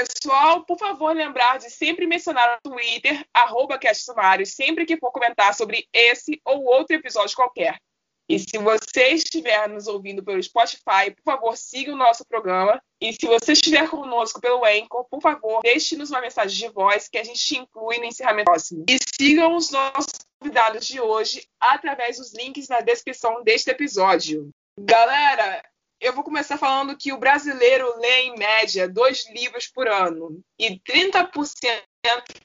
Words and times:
Pessoal, 0.00 0.64
por 0.64 0.78
favor, 0.78 1.14
lembrar 1.14 1.58
de 1.58 1.68
sempre 1.68 2.06
mencionar 2.06 2.58
no 2.64 2.72
Twitter, 2.72 3.22
arroba 3.34 3.78
sempre 4.46 4.86
que 4.86 4.96
for 4.96 5.12
comentar 5.12 5.54
sobre 5.54 5.86
esse 5.92 6.40
ou 6.44 6.64
outro 6.64 6.96
episódio 6.96 7.36
qualquer. 7.36 7.78
E 8.26 8.38
se 8.38 8.56
você 8.58 9.08
estiver 9.08 9.68
nos 9.68 9.86
ouvindo 9.86 10.22
pelo 10.22 10.42
Spotify, 10.42 11.10
por 11.14 11.22
favor, 11.24 11.56
siga 11.56 11.92
o 11.92 11.96
nosso 11.96 12.24
programa. 12.24 12.80
E 13.00 13.12
se 13.12 13.26
você 13.26 13.52
estiver 13.52 13.90
conosco 13.90 14.40
pelo 14.40 14.64
Anchor, 14.64 15.04
por 15.10 15.20
favor, 15.20 15.60
deixe-nos 15.62 16.10
uma 16.10 16.20
mensagem 16.20 16.68
de 16.68 16.72
voz 16.72 17.08
que 17.08 17.18
a 17.18 17.24
gente 17.24 17.58
inclui 17.58 17.98
no 17.98 18.04
encerramento 18.04 18.44
próximo. 18.44 18.84
E 18.88 18.98
sigam 19.18 19.56
os 19.56 19.70
nossos 19.70 20.12
convidados 20.38 20.86
de 20.86 21.00
hoje 21.00 21.46
através 21.58 22.16
dos 22.16 22.32
links 22.32 22.68
na 22.68 22.80
descrição 22.80 23.42
deste 23.42 23.68
episódio. 23.68 24.48
Galera, 24.78 25.62
eu 26.00 26.14
vou 26.14 26.24
começar 26.24 26.56
falando 26.56 26.96
que 26.96 27.12
o 27.12 27.18
brasileiro 27.18 27.86
lê, 27.98 28.22
em 28.22 28.34
média, 28.36 28.88
dois 28.88 29.28
livros 29.30 29.66
por 29.66 29.86
ano. 29.86 30.40
E 30.58 30.80
30% 30.80 31.82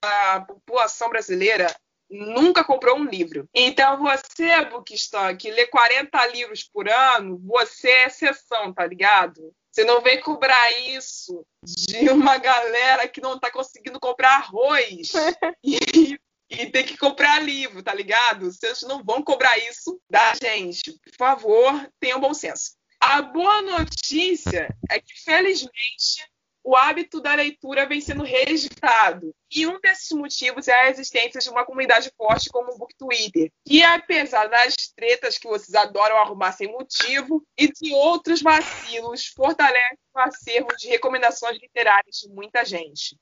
da 0.02 0.41
população 0.41 1.09
brasileira 1.09 1.73
nunca 2.09 2.64
comprou 2.64 2.98
um 2.98 3.05
livro. 3.05 3.48
Então, 3.54 3.98
você, 3.98 4.66
Bookstore, 4.66 5.38
que 5.38 5.50
lê 5.52 5.66
40 5.68 6.28
livros 6.28 6.64
por 6.64 6.90
ano, 6.90 7.40
você 7.45 7.90
é 7.90 8.08
exceção, 8.08 8.73
tá 8.73 8.86
ligado? 8.86 9.54
Você 9.72 9.84
não 9.84 10.02
vem 10.02 10.20
cobrar 10.22 10.72
isso 10.90 11.45
de 11.64 12.09
uma 12.09 12.38
galera 12.38 13.08
que 13.08 13.22
não 13.22 13.40
tá 13.40 13.52
conseguindo 13.52 14.00
comprar 14.00 14.36
arroz 14.36 15.12
e, 15.64 16.17
e 16.50 16.66
tem 16.67 16.86
que 16.86 16.98
comprar 16.98 17.42
livro, 17.42 17.84
tá 17.84 17.94
ligado? 17.94 18.52
Vocês 18.52 18.81
não 18.84 19.03
vão 19.03 19.22
cobrar 19.22 19.58
isso 19.58 20.00
da 20.09 20.34
gente. 20.42 20.94
Por 20.94 21.16
favor, 21.17 21.92
tenham 22.00 22.20
bom 22.20 22.34
senso. 22.34 22.76
A 23.08 23.22
boa 23.22 23.62
notícia 23.62 24.68
é 24.90 25.00
que, 25.00 25.14
felizmente, 25.23 26.27
o 26.64 26.76
hábito 26.76 27.22
da 27.22 27.36
leitura 27.36 27.86
vem 27.86 28.02
sendo 28.02 28.23
registrado. 28.23 29.31
E 29.54 29.68
um 29.68 29.80
desses 29.80 30.09
motivos 30.12 30.68
é 30.68 30.73
a 30.73 30.90
existência 30.90 31.40
de 31.40 31.50
uma 31.50 31.64
comunidade 31.64 32.11
forte 32.17 32.50
como 32.50 32.73
o 32.73 32.78
Book 32.80 32.95
Twitter, 32.98 33.52
que 33.64 33.83
apesar 33.83 34.48
das 34.48 34.76
tretas 34.95 35.38
que 35.38 35.48
vocês 35.48 35.76
adoram 35.76 36.17
arrumar 36.17 36.52
sem 36.53 36.72
motivo 36.72 37.45
e 37.56 37.72
de 37.72 37.94
outros 37.94 38.42
vacilos, 38.42 39.28
fortalece 39.28 40.00
o 40.14 40.20
acervo 40.20 40.76
de 40.76 40.88
recomendações 40.88 41.59
literárias 41.61 42.16
de 42.16 42.30
muita 42.30 42.66
gente. 42.66 43.16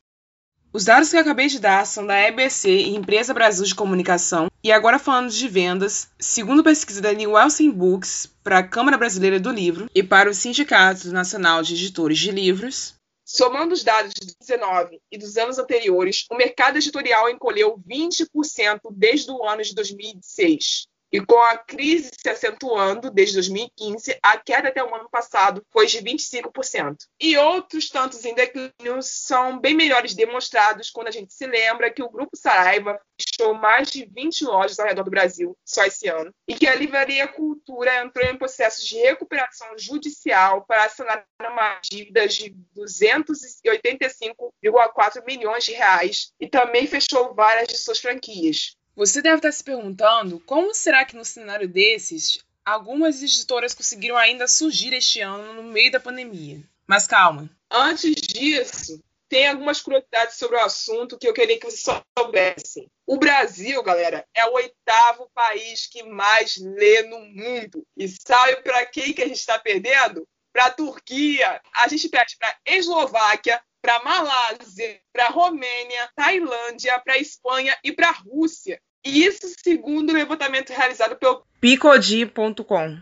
Os 0.74 0.84
dados 0.84 1.12
que 1.12 1.16
eu 1.16 1.22
acabei 1.22 1.46
de 1.46 1.60
dar 1.60 1.86
são 1.86 2.04
da 2.04 2.20
EBC 2.20 2.68
e 2.68 2.96
Empresa 2.96 3.32
Brasil 3.32 3.64
de 3.64 3.76
Comunicação. 3.76 4.50
E 4.64 4.72
agora 4.72 4.98
falando 4.98 5.30
de 5.30 5.48
vendas, 5.48 6.10
segundo 6.18 6.64
pesquisa 6.64 7.00
da 7.00 7.14
Nielsen 7.14 7.70
Books 7.70 8.28
para 8.44 8.58
a 8.58 8.68
Câmara 8.68 8.98
Brasileira 8.98 9.40
do 9.40 9.52
Livro 9.52 9.88
e 9.94 10.02
para 10.02 10.32
o 10.32 10.34
Sindicato 10.34 11.12
Nacional 11.12 11.62
de 11.62 11.76
Editores 11.76 12.18
de 12.18 12.32
Livros, 12.32 12.96
Somando 13.26 13.74
os 13.74 13.84
dados 13.84 14.14
de 14.14 14.20
2019 14.20 15.00
e 15.10 15.18
dos 15.18 15.38
anos 15.38 15.58
anteriores, 15.58 16.26
o 16.30 16.36
mercado 16.36 16.78
editorial 16.78 17.30
encolheu 17.30 17.80
20% 17.80 18.82
desde 18.92 19.32
o 19.32 19.48
ano 19.48 19.64
de 19.64 19.74
2006. 19.74 20.88
E 21.14 21.24
com 21.24 21.40
a 21.40 21.60
crise 21.60 22.10
se 22.20 22.28
acentuando 22.28 23.12
desde 23.12 23.36
2015, 23.36 24.18
a 24.20 24.36
queda 24.36 24.70
até 24.70 24.84
o 24.84 24.96
ano 24.96 25.08
passado 25.12 25.64
foi 25.72 25.86
de 25.86 26.00
25%. 26.00 27.06
E 27.22 27.38
outros 27.38 27.88
tantos 27.88 28.26
em 28.26 28.34
declínio 28.34 29.00
são 29.02 29.60
bem 29.60 29.76
melhores 29.76 30.16
demonstrados 30.16 30.90
quando 30.90 31.10
a 31.10 31.12
gente 31.12 31.32
se 31.32 31.46
lembra 31.46 31.94
que 31.94 32.02
o 32.02 32.10
Grupo 32.10 32.36
Saraiva 32.36 33.00
fechou 33.16 33.54
mais 33.54 33.92
de 33.92 34.06
20 34.06 34.46
lojas 34.46 34.80
ao 34.80 34.88
redor 34.88 35.04
do 35.04 35.12
Brasil 35.12 35.56
só 35.64 35.86
esse 35.86 36.08
ano, 36.08 36.34
e 36.48 36.56
que 36.56 36.66
a 36.66 36.74
Livraria 36.74 37.28
Cultura 37.28 38.04
entrou 38.04 38.28
em 38.28 38.36
processo 38.36 38.84
de 38.84 38.98
recuperação 38.98 39.68
judicial 39.78 40.66
para 40.66 40.90
sanar 40.90 41.24
uma 41.40 41.80
dívida 41.92 42.28
de 42.28 42.56
285,4 42.76 45.24
milhões 45.28 45.64
de 45.64 45.74
reais 45.74 46.34
e 46.40 46.48
também 46.48 46.88
fechou 46.88 47.36
várias 47.36 47.68
de 47.68 47.78
suas 47.78 48.00
franquias. 48.00 48.76
Você 48.96 49.22
deve 49.22 49.38
estar 49.38 49.52
se 49.52 49.64
perguntando 49.64 50.40
como 50.42 50.74
será 50.74 51.04
que 51.04 51.16
no 51.16 51.26
cenário 51.26 51.68
desses 51.68 52.40
algumas 52.64 53.22
editoras 53.22 53.74
conseguiram 53.74 54.16
ainda 54.16 54.48
surgir 54.48 54.94
este 54.94 55.20
ano 55.20 55.54
no 55.56 55.64
meio 55.64 55.92
da 55.92 56.00
pandemia. 56.00 56.62
Mas 56.86 57.08
calma. 57.08 57.50
Antes 57.70 58.14
disso, 58.16 59.02
tem 59.28 59.48
algumas 59.48 59.82
curiosidades 59.82 60.36
sobre 60.36 60.58
o 60.58 60.60
assunto 60.60 61.18
que 61.18 61.28
eu 61.28 61.34
queria 61.34 61.60
que 61.60 61.66
vocês 61.66 62.04
soubessem. 62.18 62.88
O 63.06 63.18
Brasil, 63.18 63.82
galera, 63.82 64.26
é 64.34 64.46
o 64.46 64.54
oitavo 64.54 65.28
país 65.34 65.88
que 65.88 66.04
mais 66.04 66.56
lê 66.58 67.02
no 67.04 67.20
mundo. 67.20 67.84
E 67.98 68.08
sabe 68.08 68.62
para 68.62 68.86
quem 68.86 69.12
que 69.12 69.24
a 69.24 69.28
gente 69.28 69.40
está 69.40 69.58
perdendo? 69.58 70.28
Para 70.54 70.66
a 70.66 70.72
Turquia. 70.72 71.60
A 71.74 71.88
gente 71.88 72.08
perde 72.10 72.38
para 72.38 72.56
Eslováquia, 72.64 73.60
para 73.84 74.02
Malásia, 74.02 75.02
para 75.12 75.28
Romênia, 75.28 76.10
Tailândia, 76.16 76.98
para 77.02 77.18
Espanha 77.18 77.78
e 77.84 77.92
para 77.92 78.12
Rússia. 78.12 78.82
E 79.06 79.26
isso 79.26 79.54
segundo 79.62 80.12
o 80.12 80.14
levantamento 80.14 80.70
realizado 80.70 81.18
pelo 81.18 81.46
Picodi.com. 81.60 82.98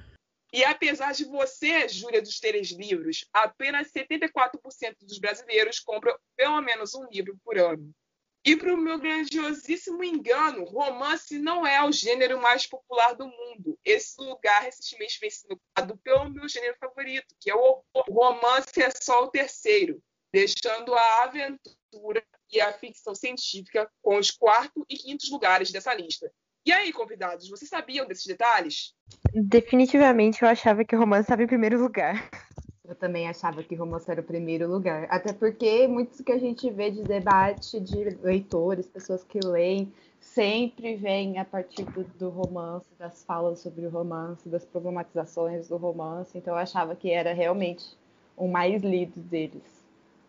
E 0.51 0.63
apesar 0.63 1.13
de 1.13 1.25
você, 1.25 1.87
Júlia, 1.87 2.19
dos 2.19 2.39
três 2.39 2.71
livros, 2.71 3.25
apenas 3.31 3.91
74% 3.91 4.95
dos 5.03 5.19
brasileiros 5.19 5.79
compram 5.79 6.17
pelo 6.35 6.59
menos 6.61 6.95
um 6.95 7.07
livro 7.11 7.37
por 7.45 7.59
ano. 7.59 7.91
E 8.43 8.55
para 8.55 8.73
o 8.73 8.77
meu 8.77 8.97
grandiosíssimo 8.97 10.03
engano, 10.03 10.65
romance 10.65 11.37
não 11.37 11.65
é 11.65 11.87
o 11.87 11.91
gênero 11.91 12.41
mais 12.41 12.65
popular 12.65 13.13
do 13.13 13.27
mundo. 13.27 13.77
Esse 13.85 14.19
lugar 14.19 14.63
recentemente 14.63 15.19
vem 15.19 15.29
sendo 15.29 15.53
ocupado 15.53 15.95
pelo 15.97 16.27
meu 16.31 16.49
gênero 16.49 16.75
favorito, 16.79 17.35
que 17.39 17.51
é 17.51 17.55
o 17.55 17.59
horror. 17.59 17.83
O 18.09 18.13
romance 18.13 18.81
é 18.81 18.89
só 18.99 19.23
o 19.23 19.29
terceiro 19.29 20.01
deixando 20.33 20.93
a 20.93 21.23
aventura 21.23 22.23
e 22.51 22.59
a 22.61 22.73
ficção 22.73 23.15
científica 23.15 23.89
com 24.01 24.17
os 24.17 24.31
quarto 24.31 24.85
e 24.89 24.97
quintos 24.97 25.29
lugares 25.29 25.71
dessa 25.71 25.93
lista. 25.93 26.31
E 26.65 26.71
aí, 26.71 26.93
convidados, 26.93 27.49
vocês 27.49 27.69
sabiam 27.69 28.07
desses 28.07 28.25
detalhes? 28.25 28.93
Definitivamente 29.33 30.43
eu 30.43 30.47
achava 30.47 30.85
que 30.85 30.95
o 30.95 30.99
romance 30.99 31.23
estava 31.23 31.41
em 31.41 31.47
primeiro 31.47 31.81
lugar. 31.81 32.29
Eu 32.91 32.95
também 32.95 33.27
achava 33.27 33.63
que 33.63 33.73
romance 33.73 34.11
era 34.11 34.19
o 34.19 34.23
primeiro 34.23 34.69
lugar. 34.69 35.07
Até 35.09 35.31
porque 35.31 35.87
muitos 35.87 36.19
que 36.19 36.31
a 36.31 36.37
gente 36.37 36.69
vê 36.69 36.91
de 36.91 37.03
debate 37.03 37.79
de 37.79 38.03
leitores, 38.21 38.85
pessoas 38.85 39.23
que 39.23 39.39
leem, 39.39 39.91
sempre 40.19 40.95
vem 40.97 41.39
a 41.39 41.45
partir 41.45 41.83
do, 41.83 42.03
do, 42.03 42.29
romance, 42.29 42.87
das 42.99 43.23
falas 43.23 43.59
sobre 43.59 43.85
o 43.85 43.89
romance, 43.89 44.47
das 44.49 44.65
problematizações 44.65 45.69
do 45.69 45.77
romance. 45.77 46.37
Então 46.37 46.53
eu 46.53 46.59
achava 46.59 46.95
que 46.95 47.09
era 47.09 47.33
realmente 47.33 47.97
o 48.35 48.47
mais 48.47 48.81
lido 48.81 49.19
deles. 49.21 49.63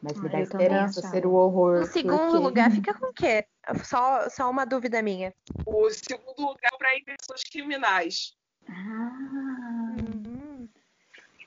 Mas 0.03 0.21
me 0.21 0.27
ah, 0.29 0.33
dá 0.33 0.41
esperança 0.41 1.01
ser 1.09 1.25
o 1.25 1.35
horror. 1.35 1.83
O 1.83 1.87
segundo 1.87 2.19
porque... 2.19 2.39
lugar 2.39 2.71
fica 2.73 2.93
com 2.95 3.07
o 3.07 3.13
quê? 3.13 3.47
Só, 3.85 4.29
só 4.29 4.51
uma 4.51 4.65
dúvida 4.65 5.01
minha. 5.01 5.33
O 5.65 5.89
segundo 5.91 6.41
lugar 6.41 6.73
é 6.75 6.77
para 6.77 6.99
inversões 6.99 7.43
criminais. 7.45 8.35
Ah. 8.69 9.95
Uhum. 9.97 10.69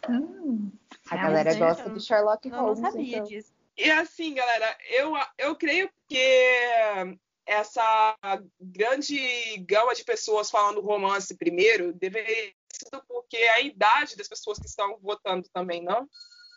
Hum. 0.10 0.72
A 1.10 1.18
galera 1.18 1.54
gosta 1.56 1.90
do 1.90 2.00
Sherlock 2.00 2.48
Holmes. 2.50 2.78
Eu 2.78 2.84
não 2.84 2.92
sabia 2.92 3.18
então. 3.18 3.28
disso. 3.28 3.54
E 3.78 3.92
assim, 3.92 4.34
galera, 4.36 4.78
eu, 4.90 5.14
eu 5.38 5.56
creio 5.56 5.90
que 6.08 7.18
essa 7.46 8.18
grande 8.60 9.58
gama 9.68 9.94
de 9.94 10.04
pessoas 10.04 10.50
falando 10.50 10.80
romance 10.82 11.36
primeiro 11.36 11.94
deveria 11.94 12.54
ser 12.72 13.02
porque 13.08 13.38
a 13.38 13.62
idade 13.62 14.16
das 14.16 14.28
pessoas 14.28 14.58
que 14.58 14.66
estão 14.66 14.98
votando 15.02 15.48
também, 15.54 15.84
não? 15.84 16.08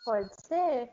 Pode 0.05 0.29
ser. 0.41 0.89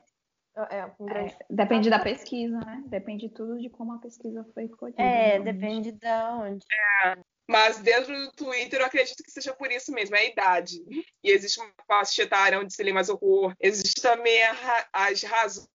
É, 0.70 0.86
um 0.98 1.06
grande... 1.06 1.32
é, 1.32 1.46
depende 1.50 1.90
da 1.90 1.98
pesquisa, 1.98 2.58
né? 2.58 2.82
Depende 2.86 3.28
tudo 3.28 3.58
de 3.58 3.68
como 3.68 3.92
a 3.92 3.98
pesquisa 3.98 4.44
foi 4.54 4.68
colhida. 4.68 5.02
É, 5.02 5.38
depende 5.38 5.92
de 5.92 6.06
onde. 6.06 6.64
É, 7.04 7.16
mas 7.48 7.78
dentro 7.78 8.12
do 8.12 8.32
Twitter 8.32 8.80
eu 8.80 8.86
acredito 8.86 9.22
que 9.22 9.30
seja 9.30 9.54
por 9.54 9.70
isso 9.70 9.92
mesmo, 9.92 10.16
é 10.16 10.20
a 10.20 10.24
idade. 10.24 10.82
E 11.22 11.30
existe 11.30 11.60
uma 11.60 11.70
faixa 11.86 12.22
etária 12.22 12.58
onde 12.58 12.74
se 12.74 12.82
lê 12.82 12.92
mais 12.92 13.08
horror. 13.08 13.54
Existe 13.60 14.00
também 14.00 14.42
a, 14.44 14.86
as 14.92 15.22
razões 15.22 15.68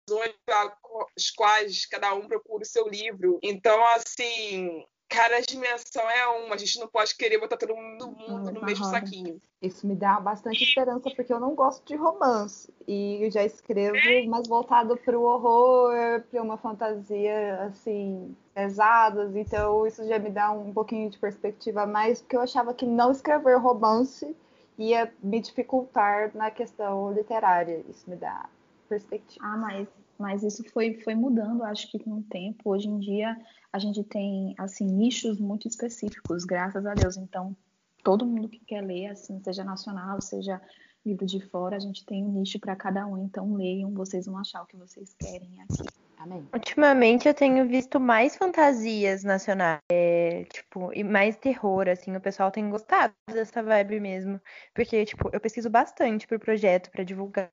pelas 0.45 1.29
quais 1.35 1.85
cada 1.85 2.13
um 2.13 2.27
procura 2.27 2.63
o 2.63 2.67
seu 2.67 2.87
livro. 2.87 3.39
Então, 3.41 3.81
assim, 3.93 4.83
cada 5.11 5.41
dimensão 5.41 6.09
é 6.09 6.25
uma. 6.27 6.55
A 6.55 6.57
gente 6.57 6.79
não 6.79 6.87
pode 6.87 7.13
querer 7.15 7.37
botar 7.37 7.57
todo 7.57 7.75
mundo, 7.75 8.15
no 8.53 8.65
mesmo 8.65 8.85
roda. 8.85 8.97
saquinho. 8.97 9.41
Isso 9.61 9.85
me 9.85 9.93
dá 9.93 10.19
bastante 10.19 10.63
esperança, 10.63 11.11
porque 11.13 11.33
eu 11.33 11.39
não 11.39 11.53
gosto 11.53 11.85
de 11.85 11.95
romance. 11.95 12.73
E 12.87 13.23
eu 13.23 13.29
já 13.29 13.43
escrevo 13.43 13.97
é. 13.97 14.25
mais 14.25 14.47
voltado 14.47 14.95
para 14.97 15.19
o 15.19 15.23
horror, 15.23 16.23
para 16.31 16.41
uma 16.41 16.57
fantasia, 16.57 17.61
assim, 17.63 18.35
pesadas. 18.53 19.35
Então, 19.35 19.85
isso 19.85 20.07
já 20.07 20.17
me 20.17 20.29
dá 20.29 20.49
um 20.51 20.73
pouquinho 20.73 21.09
de 21.09 21.19
perspectiva 21.19 21.81
a 21.81 21.87
mais, 21.87 22.21
porque 22.21 22.37
eu 22.37 22.41
achava 22.41 22.73
que 22.73 22.85
não 22.85 23.11
escrever 23.11 23.57
romance 23.57 24.35
ia 24.77 25.13
me 25.21 25.39
dificultar 25.39 26.31
na 26.33 26.49
questão 26.49 27.11
literária. 27.11 27.83
Isso 27.87 28.09
me 28.09 28.15
dá 28.15 28.49
perspectiva. 28.91 29.45
Ah, 29.45 29.57
mas, 29.57 29.87
mas 30.19 30.43
isso 30.43 30.63
foi, 30.71 30.95
foi 31.01 31.15
mudando, 31.15 31.63
acho 31.63 31.89
que 31.89 31.97
com 31.97 32.15
o 32.15 32.23
tempo. 32.23 32.69
Hoje 32.69 32.89
em 32.89 32.99
dia 32.99 33.37
a 33.71 33.79
gente 33.79 34.03
tem 34.03 34.53
assim 34.57 34.85
nichos 34.85 35.39
muito 35.39 35.67
específicos, 35.67 36.43
graças 36.43 36.85
a 36.85 36.93
Deus. 36.93 37.15
Então, 37.15 37.55
todo 38.03 38.25
mundo 38.25 38.49
que 38.49 38.59
quer 38.59 38.81
ler, 38.81 39.07
assim, 39.07 39.41
seja 39.41 39.63
nacional, 39.63 40.19
seja 40.19 40.61
livro 41.05 41.25
de 41.25 41.39
fora, 41.39 41.77
a 41.77 41.79
gente 41.79 42.05
tem 42.05 42.23
um 42.25 42.33
nicho 42.33 42.59
para 42.59 42.75
cada 42.75 43.07
um. 43.07 43.17
Então, 43.23 43.53
leiam, 43.53 43.93
vocês 43.93 44.25
vão 44.25 44.37
achar 44.37 44.61
o 44.61 44.67
que 44.67 44.75
vocês 44.75 45.13
querem 45.13 45.61
aqui. 45.61 46.00
Amém. 46.21 46.47
Ultimamente 46.53 47.27
eu 47.27 47.33
tenho 47.33 47.67
visto 47.67 47.99
mais 47.99 48.35
fantasias 48.35 49.23
nacionais, 49.23 49.79
é, 49.91 50.43
tipo, 50.53 50.93
e 50.93 51.03
mais 51.03 51.35
terror, 51.35 51.89
assim, 51.89 52.15
o 52.15 52.21
pessoal 52.21 52.51
tem 52.51 52.69
gostado 52.69 53.11
dessa 53.27 53.63
vibe 53.63 53.99
mesmo. 53.99 54.39
Porque, 54.71 55.03
tipo, 55.03 55.31
eu 55.33 55.39
pesquiso 55.39 55.67
bastante 55.67 56.27
pro 56.27 56.39
projeto 56.39 56.91
para 56.91 57.03
divulgar 57.03 57.49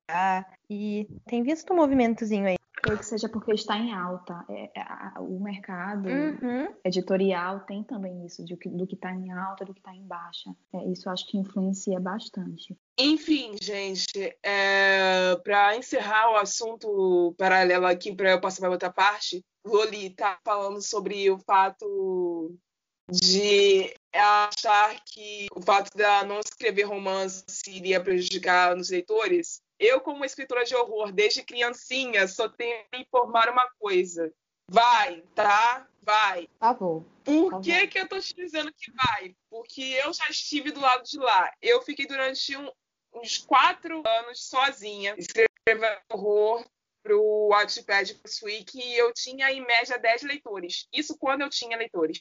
e 0.69 1.09
tem 1.25 1.43
visto 1.43 1.73
um 1.73 1.77
movimentozinho 1.77 2.47
aí. 2.47 2.58
Creio 2.83 2.99
que 2.99 3.05
seja 3.07 3.29
porque 3.29 3.53
está 3.53 3.77
em 3.77 3.93
alta. 3.93 4.45
É, 4.49 4.71
é, 4.79 4.83
a- 4.83 5.15
o 5.21 5.41
mercado 5.41 6.09
Uhum. 6.09 6.69
editorial 6.85 7.61
tem 7.61 7.83
também 7.83 8.25
isso, 8.25 8.45
de, 8.45 8.57
do 8.57 8.87
que 8.87 8.95
está 8.95 9.13
em 9.13 9.31
alta, 9.33 9.65
do 9.65 9.75
que 9.75 9.81
está 9.81 9.95
em 9.95 10.07
baixa. 10.07 10.51
É, 10.73 10.85
isso 10.91 11.11
acho 11.11 11.27
que 11.27 11.37
influencia 11.39 11.99
bastante. 11.99 12.77
Enfim, 12.99 13.57
gente, 13.61 14.37
para 15.45 15.77
encerrar 15.77 16.33
o 16.33 16.37
assunto 16.37 17.35
paralelo 17.39 17.87
aqui, 17.87 18.15
para 18.15 18.31
eu 18.33 18.41
passar 18.41 18.61
para 18.63 18.71
outra 18.71 18.93
parte, 18.93 19.45
Loli 19.65 20.11
tá 20.11 20.39
falando 20.45 20.81
sobre 20.83 21.31
o 21.31 21.39
fato 21.39 22.57
de 23.11 23.95
achar 24.13 25.01
que 25.05 25.47
o 25.55 25.63
fato 25.63 25.97
dela 25.97 26.25
não 26.25 26.41
escrever 26.41 26.83
romance 26.85 27.45
iria 27.69 28.03
prejudicar 28.03 28.77
nos 28.77 28.91
leitores. 28.91 29.61
Eu, 29.79 30.01
como 30.01 30.25
escritora 30.25 30.65
de 30.65 30.75
horror 30.75 31.13
desde 31.13 31.43
criancinha, 31.43 32.27
só 32.27 32.49
tenho 32.49 32.85
que 32.93 32.99
informar 33.01 33.49
uma 33.49 33.69
coisa. 33.79 34.33
Vai, 34.71 35.23
tá? 35.35 35.87
Vai. 36.03 36.47
Por 36.49 36.59
favor. 36.59 37.05
Por 37.25 37.51
Tá 37.53 37.61
que, 37.61 37.87
que 37.87 37.99
eu 38.01 38.09
tô 38.09 38.19
te 38.19 38.35
dizendo 38.35 38.73
que 38.73 38.91
vai? 38.93 39.35
Porque 39.51 39.83
eu 40.05 40.13
já 40.13 40.29
estive 40.29 40.71
do 40.73 40.81
lado 40.81 41.05
de 41.05 41.19
lá. 41.19 41.53
Eu 41.63 41.81
fiquei 41.83 42.07
durante 42.07 42.57
um- 42.57 42.71
uns 43.15 43.39
quatro 43.39 44.03
anos 44.07 44.45
sozinha, 44.49 45.15
escrevendo 45.17 46.01
horror 46.13 46.65
pro 47.03 47.49
Wattpad 47.51 48.15
pro 48.17 48.31
Swik 48.31 48.79
e 48.79 48.95
eu 48.99 49.13
tinha 49.15 49.51
em 49.51 49.65
média 49.65 49.99
10 49.99 50.23
leitores. 50.23 50.87
Isso 50.93 51.17
quando 51.17 51.43
eu 51.43 51.49
tinha 51.51 51.77
leitores. 51.77 52.21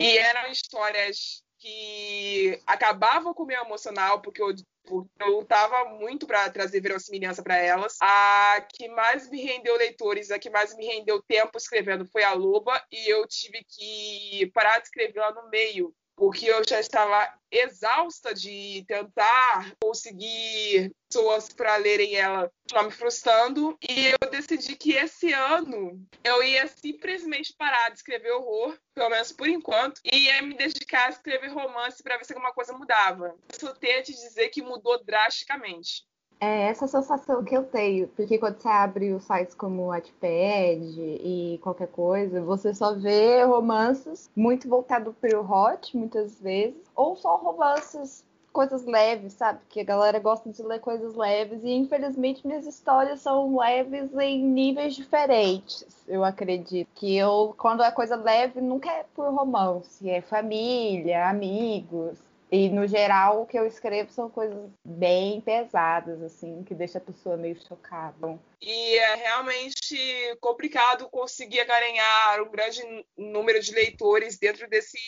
E 0.00 0.16
eram 0.16 0.50
histórias 0.50 1.42
que 1.58 2.58
acabavam 2.66 3.34
com 3.34 3.42
o 3.42 3.46
meu 3.46 3.60
emocional, 3.62 4.22
porque 4.22 4.42
eu, 4.42 4.48
eu 4.88 5.28
lutava 5.28 5.90
muito 5.90 6.26
para 6.26 6.48
trazer 6.48 6.80
verossimilhança 6.80 7.42
para 7.42 7.58
elas. 7.58 7.98
A 8.00 8.66
que 8.74 8.88
mais 8.88 9.28
me 9.28 9.42
rendeu 9.42 9.76
leitores, 9.76 10.30
a 10.30 10.38
que 10.38 10.48
mais 10.48 10.74
me 10.74 10.86
rendeu 10.86 11.22
tempo 11.22 11.58
escrevendo 11.58 12.06
foi 12.06 12.24
a 12.24 12.32
Loba, 12.32 12.82
e 12.90 13.12
eu 13.12 13.26
tive 13.28 13.62
que 13.68 14.50
parar 14.54 14.78
de 14.78 14.86
escrever 14.86 15.20
lá 15.20 15.32
no 15.34 15.50
meio, 15.50 15.94
porque 16.20 16.50
eu 16.50 16.62
já 16.68 16.78
estava 16.78 17.32
exausta 17.50 18.34
de 18.34 18.84
tentar 18.86 19.74
conseguir 19.82 20.94
pessoas 21.08 21.48
para 21.48 21.78
lerem 21.78 22.14
ela, 22.14 22.52
não 22.70 22.84
me 22.84 22.90
frustrando, 22.90 23.74
e 23.80 24.08
eu 24.08 24.30
decidi 24.30 24.76
que 24.76 24.92
esse 24.92 25.32
ano 25.32 26.06
eu 26.22 26.42
ia 26.42 26.68
simplesmente 26.68 27.54
parar 27.56 27.88
de 27.88 27.96
escrever 27.96 28.32
horror, 28.32 28.78
pelo 28.94 29.08
menos 29.08 29.32
por 29.32 29.48
enquanto, 29.48 29.98
e 30.04 30.26
ia 30.26 30.42
me 30.42 30.52
dedicar 30.52 31.06
a 31.06 31.10
escrever 31.10 31.54
romance 31.54 32.02
para 32.02 32.18
ver 32.18 32.26
se 32.26 32.34
alguma 32.34 32.52
coisa 32.52 32.74
mudava. 32.74 33.34
Eu 33.50 33.58
só 33.58 33.74
tenho 33.74 34.00
a 34.00 34.02
te 34.02 34.12
dizer 34.12 34.50
que 34.50 34.60
mudou 34.60 35.02
drasticamente. 35.02 36.04
É 36.42 36.68
essa 36.68 36.86
sensação 36.88 37.44
que 37.44 37.54
eu 37.54 37.64
tenho, 37.64 38.08
porque 38.08 38.38
quando 38.38 38.58
você 38.58 38.68
abre 38.68 39.12
os 39.12 39.24
sites 39.24 39.54
como 39.54 39.88
Wattpad 39.88 40.98
e 40.98 41.60
qualquer 41.62 41.88
coisa, 41.88 42.40
você 42.40 42.72
só 42.72 42.94
vê 42.94 43.44
romances 43.44 44.30
muito 44.34 44.66
voltado 44.66 45.14
o 45.22 45.40
hot, 45.40 45.94
muitas 45.94 46.40
vezes, 46.40 46.80
ou 46.96 47.14
só 47.14 47.36
romances, 47.36 48.24
coisas 48.54 48.86
leves, 48.86 49.34
sabe? 49.34 49.60
Que 49.68 49.80
a 49.80 49.84
galera 49.84 50.18
gosta 50.18 50.50
de 50.50 50.62
ler 50.62 50.80
coisas 50.80 51.14
leves 51.14 51.62
e 51.62 51.72
infelizmente 51.72 52.46
minhas 52.46 52.66
histórias 52.66 53.20
são 53.20 53.58
leves 53.58 54.10
em 54.18 54.42
níveis 54.42 54.94
diferentes. 54.94 55.86
Eu 56.08 56.24
acredito 56.24 56.88
que 56.94 57.16
eu, 57.16 57.54
quando 57.58 57.82
é 57.82 57.90
coisa 57.90 58.16
leve, 58.16 58.62
nunca 58.62 58.90
é 58.90 59.04
por 59.14 59.30
romance, 59.30 60.08
é 60.08 60.22
família, 60.22 61.28
amigos. 61.28 62.29
E 62.52 62.68
no 62.68 62.86
geral 62.86 63.42
o 63.42 63.46
que 63.46 63.58
eu 63.58 63.66
escrevo 63.66 64.10
são 64.10 64.28
coisas 64.28 64.70
bem 64.84 65.40
pesadas, 65.40 66.20
assim, 66.22 66.64
que 66.64 66.74
deixa 66.74 66.98
a 66.98 67.00
pessoa 67.00 67.36
meio 67.36 67.56
chocada. 67.66 68.38
E 68.60 68.98
é 68.98 69.14
realmente 69.14 69.96
complicado 70.40 71.08
conseguir 71.08 71.60
acarinhar 71.60 72.42
um 72.42 72.50
grande 72.50 72.82
número 73.16 73.60
de 73.60 73.72
leitores 73.72 74.38
dentro 74.38 74.68
desse 74.68 74.98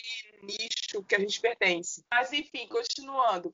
nicho 0.41 1.03
que 1.07 1.15
a 1.15 1.19
gente 1.19 1.41
pertence. 1.41 2.03
Mas, 2.11 2.31
enfim, 2.31 2.67
continuando. 2.67 3.53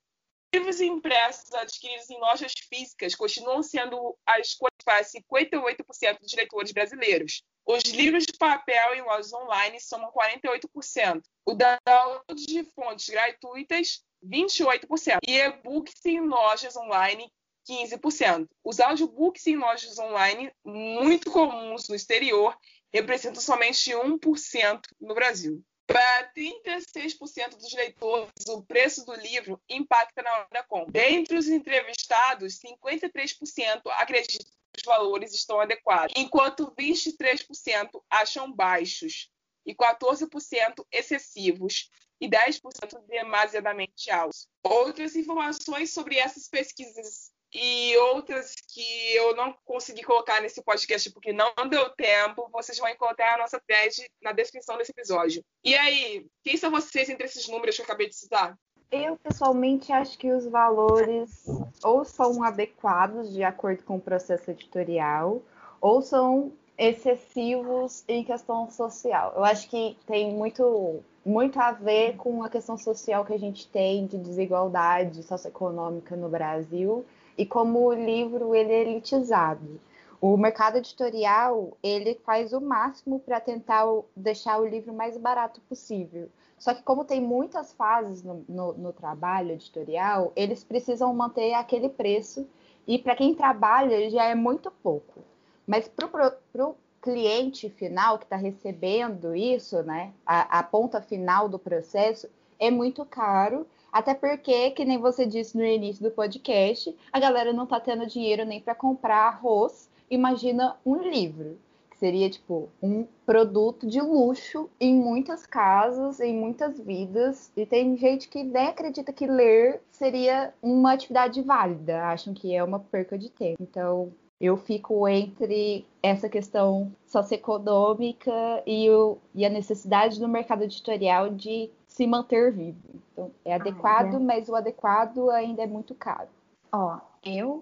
Livros 0.54 0.82
impressos 0.82 1.54
adquiridos 1.54 2.10
em 2.10 2.20
lojas 2.20 2.54
físicas 2.68 3.14
continuam 3.14 3.62
sendo 3.62 4.18
a 4.26 4.40
escolha 4.40 4.74
para 4.84 5.04
58% 5.04 6.20
dos 6.20 6.34
leitores 6.34 6.72
brasileiros. 6.72 7.44
Os 7.68 7.84
livros 7.84 8.26
de 8.26 8.34
papel 8.34 8.96
em 8.96 9.02
lojas 9.04 9.32
online 9.32 9.80
somam 9.80 10.12
48%. 10.12 11.22
O 11.46 11.54
download 11.54 12.46
de 12.48 12.64
fontes 12.64 13.08
gratuitas, 13.10 14.04
28%. 14.26 15.20
E 15.28 15.38
e-books 15.38 16.04
em 16.04 16.22
lojas 16.22 16.76
online, 16.76 17.32
15%. 17.70 18.48
Os 18.64 18.80
audiobooks 18.80 19.46
em 19.46 19.56
lojas 19.56 20.00
online, 20.00 20.52
muito 20.66 21.30
comuns 21.30 21.88
no 21.88 21.96
exterior, 21.96 22.58
representam 22.92 23.40
somente 23.40 23.92
1% 23.92 24.82
no 25.00 25.14
Brasil. 25.14 25.64
Para 25.92 26.32
36% 26.34 27.58
dos 27.58 27.74
leitores, 27.74 28.32
o 28.48 28.62
preço 28.62 29.04
do 29.06 29.16
livro 29.16 29.60
impacta 29.68 30.22
na 30.22 30.32
hora 30.32 30.48
da 30.52 30.64
compra. 30.64 30.92
Dentre 30.92 31.36
os 31.36 31.48
entrevistados, 31.48 32.60
53% 32.60 33.82
acreditam 33.88 34.52
que 34.72 34.82
os 34.82 34.84
valores 34.86 35.34
estão 35.34 35.60
adequados, 35.60 36.14
enquanto 36.16 36.72
23% 36.80 37.90
acham 38.08 38.54
baixos 38.54 39.32
e 39.66 39.74
14% 39.74 40.86
excessivos 40.92 41.90
e 42.22 42.30
10% 42.30 43.08
demasiadamente 43.08 44.12
altos. 44.12 44.48
Outras 44.64 45.16
informações 45.16 45.92
sobre 45.92 46.18
essas 46.18 46.48
pesquisas 46.48 47.29
e 47.54 47.98
outras 47.98 48.54
que 48.56 49.16
eu 49.16 49.36
não 49.36 49.56
consegui 49.66 50.04
colocar 50.04 50.42
nesse 50.42 50.62
podcast 50.62 51.12
porque 51.12 51.34
não 51.34 51.52
deu 51.70 51.90
tempo, 51.90 52.48
vocês 52.52 52.78
vão 52.78 52.90
encontrar 52.90 53.36
a 53.36 53.38
nossa 53.40 53.60
thread 53.60 54.10
na 54.22 54.32
descrição 54.32 54.78
desse 54.78 54.92
episódio. 54.92 55.44
E 55.64 55.76
aí, 55.76 56.26
quem 56.44 56.56
são 56.58 56.70
vocês 56.70 57.10
entre 57.10 57.26
esses 57.26 57.48
números 57.48 57.76
que 57.76 57.82
eu 57.82 57.86
acabei 57.86 58.08
de 58.08 58.16
citar? 58.16 58.58
Eu, 58.92 59.18
pessoalmente, 59.18 59.92
acho 59.92 60.18
que 60.18 60.32
os 60.32 60.46
valores 60.48 61.46
ou 61.84 62.04
são 62.04 62.44
adequados 62.44 63.32
de 63.32 63.44
acordo 63.44 63.84
com 63.84 63.98
o 63.98 64.02
processo 64.02 64.50
editorial, 64.50 65.44
ou 65.80 66.02
são 66.02 66.52
excessivos 66.78 68.04
em 68.08 68.24
questão 68.24 68.70
social. 68.72 69.34
Eu 69.36 69.44
acho 69.44 69.70
que 69.70 69.98
tem 70.08 70.34
muito, 70.34 71.04
muito 71.26 71.60
a 71.60 71.72
ver 71.72 72.16
com 72.16 72.42
a 72.44 72.50
questão 72.50 72.78
social 72.78 73.26
que 73.26 73.34
a 73.34 73.40
gente 73.40 73.68
tem 73.68 74.08
de 74.08 74.18
desigualdade 74.18 75.22
socioeconômica 75.24 76.16
no 76.16 76.30
Brasil 76.30 77.06
e 77.40 77.46
como 77.46 77.88
o 77.88 77.94
livro 77.94 78.54
ele 78.54 78.74
é 78.74 78.82
elitizado. 78.82 79.80
O 80.20 80.36
mercado 80.36 80.78
editorial 80.78 81.78
ele 81.82 82.20
faz 82.26 82.52
o 82.52 82.60
máximo 82.60 83.22
para 83.22 83.40
tentar 83.40 83.86
deixar 84.14 84.60
o 84.60 84.68
livro 84.68 84.94
mais 84.94 85.16
barato 85.16 85.62
possível. 85.62 86.28
Só 86.58 86.74
que 86.74 86.84
como 86.84 87.06
tem 87.06 87.22
muitas 87.22 87.72
fases 87.72 88.22
no, 88.22 88.44
no, 88.50 88.74
no 88.74 88.92
trabalho 88.92 89.52
editorial, 89.52 90.34
eles 90.36 90.66
precisam 90.66 91.14
manter 91.14 91.54
aquele 91.54 91.88
preço 91.88 92.46
e 92.86 93.00
para 93.00 93.16
quem 93.16 93.34
trabalha 93.34 94.10
já 94.10 94.26
é 94.26 94.36
muito 94.36 94.70
pouco. 94.70 95.22
Mas 95.66 95.88
para 95.88 96.68
o 96.68 96.76
cliente 97.02 97.70
final 97.70 98.18
que 98.18 98.26
está 98.26 98.36
recebendo 98.36 99.34
isso, 99.34 99.82
né, 99.84 100.12
a, 100.26 100.60
a 100.60 100.64
ponta 100.64 101.02
final 101.02 101.48
do 101.48 101.58
processo, 101.58 102.28
é 102.60 102.70
muito 102.70 103.06
caro 103.06 103.66
até 103.92 104.14
porque, 104.14 104.72
que 104.72 104.86
nem 104.86 104.98
você 104.98 105.26
disse 105.26 105.58
no 105.58 105.66
início 105.66 106.04
do 106.04 106.12
podcast, 106.12 106.96
a 107.12 107.20
galera 107.20 107.52
não 107.52 107.66
tá 107.66 107.80
tendo 107.80 108.06
dinheiro 108.06 108.46
nem 108.46 108.62
para 108.62 108.76
comprar 108.76 109.28
arroz. 109.28 109.90
Imagina 110.10 110.78
um 110.86 110.98
livro, 110.98 111.58
que 111.90 111.98
seria 111.98 112.30
tipo 112.30 112.70
um 112.82 113.06
produto 113.26 113.88
de 113.88 114.02
luxo 114.02 114.70
em 114.80 114.94
muitas 114.94 115.46
casas, 115.46 116.20
em 116.20 116.36
muitas 116.36 116.80
vidas. 116.80 117.52
E 117.56 117.66
tem 117.66 117.98
gente 117.98 118.28
que 118.28 118.44
nem 118.44 118.68
acredita 118.68 119.12
que 119.14 119.28
ler 119.28 119.82
seria 119.92 120.54
uma 120.62 120.94
atividade 120.94 121.42
válida, 121.42 122.04
acham 122.06 122.34
que 122.34 122.56
é 122.56 122.64
uma 122.64 122.80
perca 122.80 123.18
de 123.18 123.30
tempo. 123.30 123.62
Então, 123.62 124.12
eu 124.40 124.56
fico 124.56 125.06
entre 125.08 125.86
essa 126.02 126.30
questão 126.30 126.92
socioeconômica 127.06 128.32
e, 128.66 128.90
o, 128.90 129.18
e 129.36 129.46
a 129.46 129.50
necessidade 129.50 130.20
do 130.20 130.30
mercado 130.30 130.64
editorial 130.64 131.30
de 131.30 131.70
se 132.00 132.08
manter 132.08 132.54
vivo. 132.54 132.80
Então, 133.12 133.30
é 133.44 133.56
adequado, 133.56 134.14
Ah, 134.14 134.16
é. 134.16 134.20
mas 134.20 134.48
o 134.48 134.56
adequado 134.56 135.30
ainda 135.32 135.64
é 135.64 135.68
muito 135.68 135.94
caro. 135.94 136.30
Ó, 136.72 136.98
eu 137.26 137.60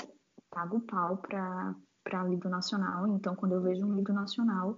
pago 0.51 0.79
pau 0.81 1.17
para 1.17 1.73
para 2.03 2.23
livro 2.23 2.47
nacional, 2.47 3.05
então 3.07 3.35
quando 3.35 3.51
eu 3.55 3.61
vejo 3.61 3.85
um 3.85 3.93
livro 3.93 4.13
nacional 4.13 4.77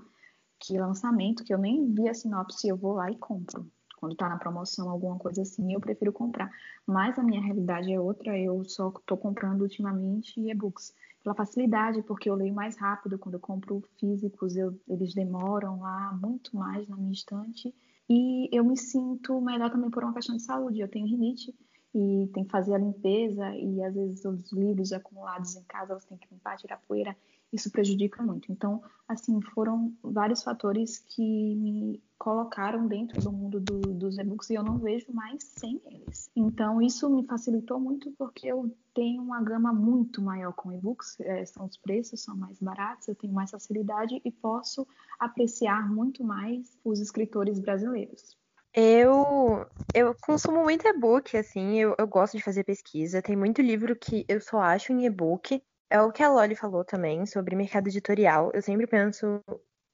que 0.59 0.79
lançamento, 0.79 1.43
que 1.43 1.53
eu 1.53 1.59
nem 1.59 1.93
vi 1.93 2.09
a 2.09 2.13
sinopse, 2.13 2.67
eu 2.67 2.75
vou 2.75 2.93
lá 2.93 3.11
e 3.11 3.17
compro. 3.17 3.67
Quando 3.97 4.15
tá 4.15 4.27
na 4.27 4.37
promoção, 4.37 4.89
alguma 4.89 5.19
coisa 5.19 5.43
assim, 5.43 5.73
eu 5.73 5.79
prefiro 5.79 6.11
comprar. 6.11 6.49
Mas 6.87 7.19
a 7.19 7.23
minha 7.23 7.39
realidade 7.39 7.93
é 7.93 7.99
outra, 7.99 8.35
eu 8.35 8.63
só 8.63 8.89
tô 9.05 9.15
comprando 9.15 9.61
ultimamente 9.61 10.39
e-books. 10.39 10.91
pela 11.21 11.35
facilidade, 11.35 12.01
porque 12.01 12.29
eu 12.29 12.35
leio 12.35 12.53
mais 12.53 12.77
rápido. 12.77 13.19
Quando 13.19 13.35
eu 13.35 13.39
compro 13.41 13.83
físicos, 13.99 14.55
eu, 14.55 14.73
eles 14.87 15.13
demoram 15.13 15.81
lá 15.81 16.17
muito 16.19 16.55
mais 16.55 16.87
na 16.87 16.95
minha 16.95 17.11
estante. 17.11 17.75
E 18.09 18.49
eu 18.51 18.63
me 18.63 18.75
sinto 18.75 19.39
melhor 19.39 19.69
também 19.69 19.89
por 19.89 20.03
uma 20.03 20.13
questão 20.13 20.35
de 20.35 20.41
saúde. 20.41 20.79
Eu 20.79 20.87
tenho 20.87 21.05
rinite 21.05 21.53
e 21.93 22.27
tem 22.33 22.43
que 22.43 22.49
fazer 22.49 22.73
a 22.73 22.77
limpeza 22.77 23.55
e 23.55 23.83
às 23.83 23.93
vezes 23.93 24.25
os 24.25 24.51
livros 24.51 24.91
acumulados 24.91 25.55
em 25.55 25.63
casa 25.63 25.99
você 25.99 26.07
tem 26.07 26.17
que 26.17 26.27
limpar, 26.31 26.57
tirar 26.57 26.81
poeira 26.87 27.15
isso 27.51 27.71
prejudica 27.71 28.21
muito. 28.21 28.51
Então, 28.51 28.81
assim, 29.07 29.41
foram 29.41 29.93
vários 30.03 30.43
fatores 30.43 30.99
que 30.99 31.55
me 31.55 32.01
colocaram 32.17 32.85
dentro 32.85 33.19
do 33.21 33.31
mundo 33.31 33.59
do, 33.59 33.79
dos 33.79 34.17
e-books 34.17 34.49
e 34.49 34.55
eu 34.55 34.63
não 34.63 34.77
vejo 34.77 35.07
mais 35.13 35.43
sem 35.43 35.81
eles. 35.85 36.29
Então, 36.35 36.81
isso 36.81 37.09
me 37.09 37.25
facilitou 37.25 37.79
muito 37.79 38.11
porque 38.17 38.47
eu 38.47 38.69
tenho 38.93 39.21
uma 39.21 39.41
gama 39.41 39.71
muito 39.71 40.21
maior 40.21 40.51
com 40.53 40.71
e-books, 40.71 41.19
é, 41.21 41.45
são 41.45 41.65
os 41.65 41.77
preços 41.77 42.21
são 42.21 42.35
mais 42.35 42.59
baratos, 42.59 43.07
eu 43.07 43.15
tenho 43.15 43.33
mais 43.33 43.49
facilidade 43.49 44.21
e 44.23 44.31
posso 44.31 44.85
apreciar 45.17 45.89
muito 45.89 46.23
mais 46.23 46.77
os 46.83 46.99
escritores 46.99 47.57
brasileiros. 47.57 48.37
Eu, 48.73 49.65
eu 49.95 50.15
consumo 50.21 50.61
muito 50.61 50.87
e-book, 50.87 51.35
assim, 51.35 51.79
eu, 51.79 51.95
eu 51.97 52.07
gosto 52.07 52.37
de 52.37 52.43
fazer 52.43 52.63
pesquisa. 52.63 53.21
Tem 53.21 53.35
muito 53.35 53.61
livro 53.61 53.95
que 53.95 54.25
eu 54.27 54.39
só 54.39 54.59
acho 54.59 54.93
em 54.93 55.05
e-book 55.05 55.61
é 55.89 56.01
o 56.01 56.11
que 56.11 56.23
a 56.23 56.29
Loli 56.29 56.55
falou 56.55 56.83
também 56.83 57.25
sobre 57.25 57.55
mercado 57.55 57.87
editorial. 57.87 58.51
Eu 58.53 58.61
sempre 58.61 58.87
penso 58.87 59.41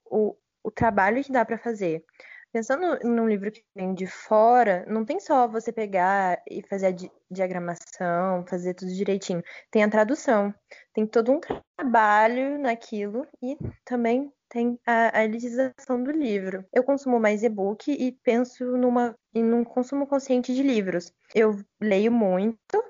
o, 0.04 0.36
o 0.62 0.70
trabalho 0.70 1.22
que 1.22 1.32
dá 1.32 1.44
para 1.44 1.58
fazer. 1.58 2.04
Pensando 2.52 2.98
num 3.04 3.28
livro 3.28 3.52
que 3.52 3.62
vem 3.74 3.92
de 3.92 4.06
fora, 4.06 4.84
não 4.88 5.04
tem 5.04 5.20
só 5.20 5.46
você 5.46 5.70
pegar 5.70 6.40
e 6.50 6.62
fazer 6.66 6.86
a 6.86 6.90
di 6.90 7.10
diagramação, 7.30 8.46
fazer 8.46 8.72
tudo 8.72 8.94
direitinho. 8.94 9.42
Tem 9.70 9.82
a 9.82 9.90
tradução, 9.90 10.54
tem 10.94 11.06
todo 11.06 11.32
um 11.32 11.40
trabalho 11.76 12.58
naquilo 12.58 13.26
e 13.42 13.58
também 13.84 14.32
tem 14.48 14.78
a, 14.86 15.18
a 15.18 15.24
elitização 15.24 16.02
do 16.02 16.10
livro. 16.10 16.64
Eu 16.72 16.84
consumo 16.84 17.20
mais 17.20 17.42
e-book 17.42 17.90
e 17.90 18.12
penso 18.22 18.64
numa, 18.76 19.14
em 19.34 19.52
um 19.52 19.64
consumo 19.64 20.06
consciente 20.06 20.54
de 20.54 20.62
livros. 20.62 21.12
Eu 21.34 21.58
leio 21.80 22.12
muito, 22.12 22.82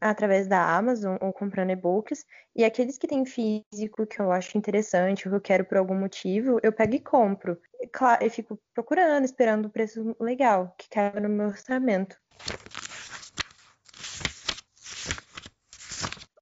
através 0.00 0.46
da 0.46 0.76
Amazon 0.76 1.16
ou 1.20 1.32
comprando 1.32 1.70
e-books, 1.70 2.24
e 2.56 2.64
aqueles 2.64 2.96
que 2.96 3.06
têm 3.06 3.24
físico 3.24 4.06
que 4.06 4.20
eu 4.20 4.32
acho 4.32 4.56
interessante, 4.56 5.28
ou 5.28 5.32
que 5.32 5.36
eu 5.36 5.40
quero 5.40 5.64
por 5.64 5.78
algum 5.78 5.94
motivo, 5.94 6.58
eu 6.62 6.72
pego 6.72 6.94
e 6.94 7.00
compro. 7.00 7.58
Claro, 7.92 8.24
eu 8.24 8.30
fico 8.30 8.58
procurando, 8.74 9.24
esperando 9.24 9.66
o 9.66 9.70
preço 9.70 10.16
legal, 10.18 10.74
que 10.78 10.88
caiba 10.88 11.20
no 11.20 11.28
meu 11.28 11.48
orçamento. 11.48 12.16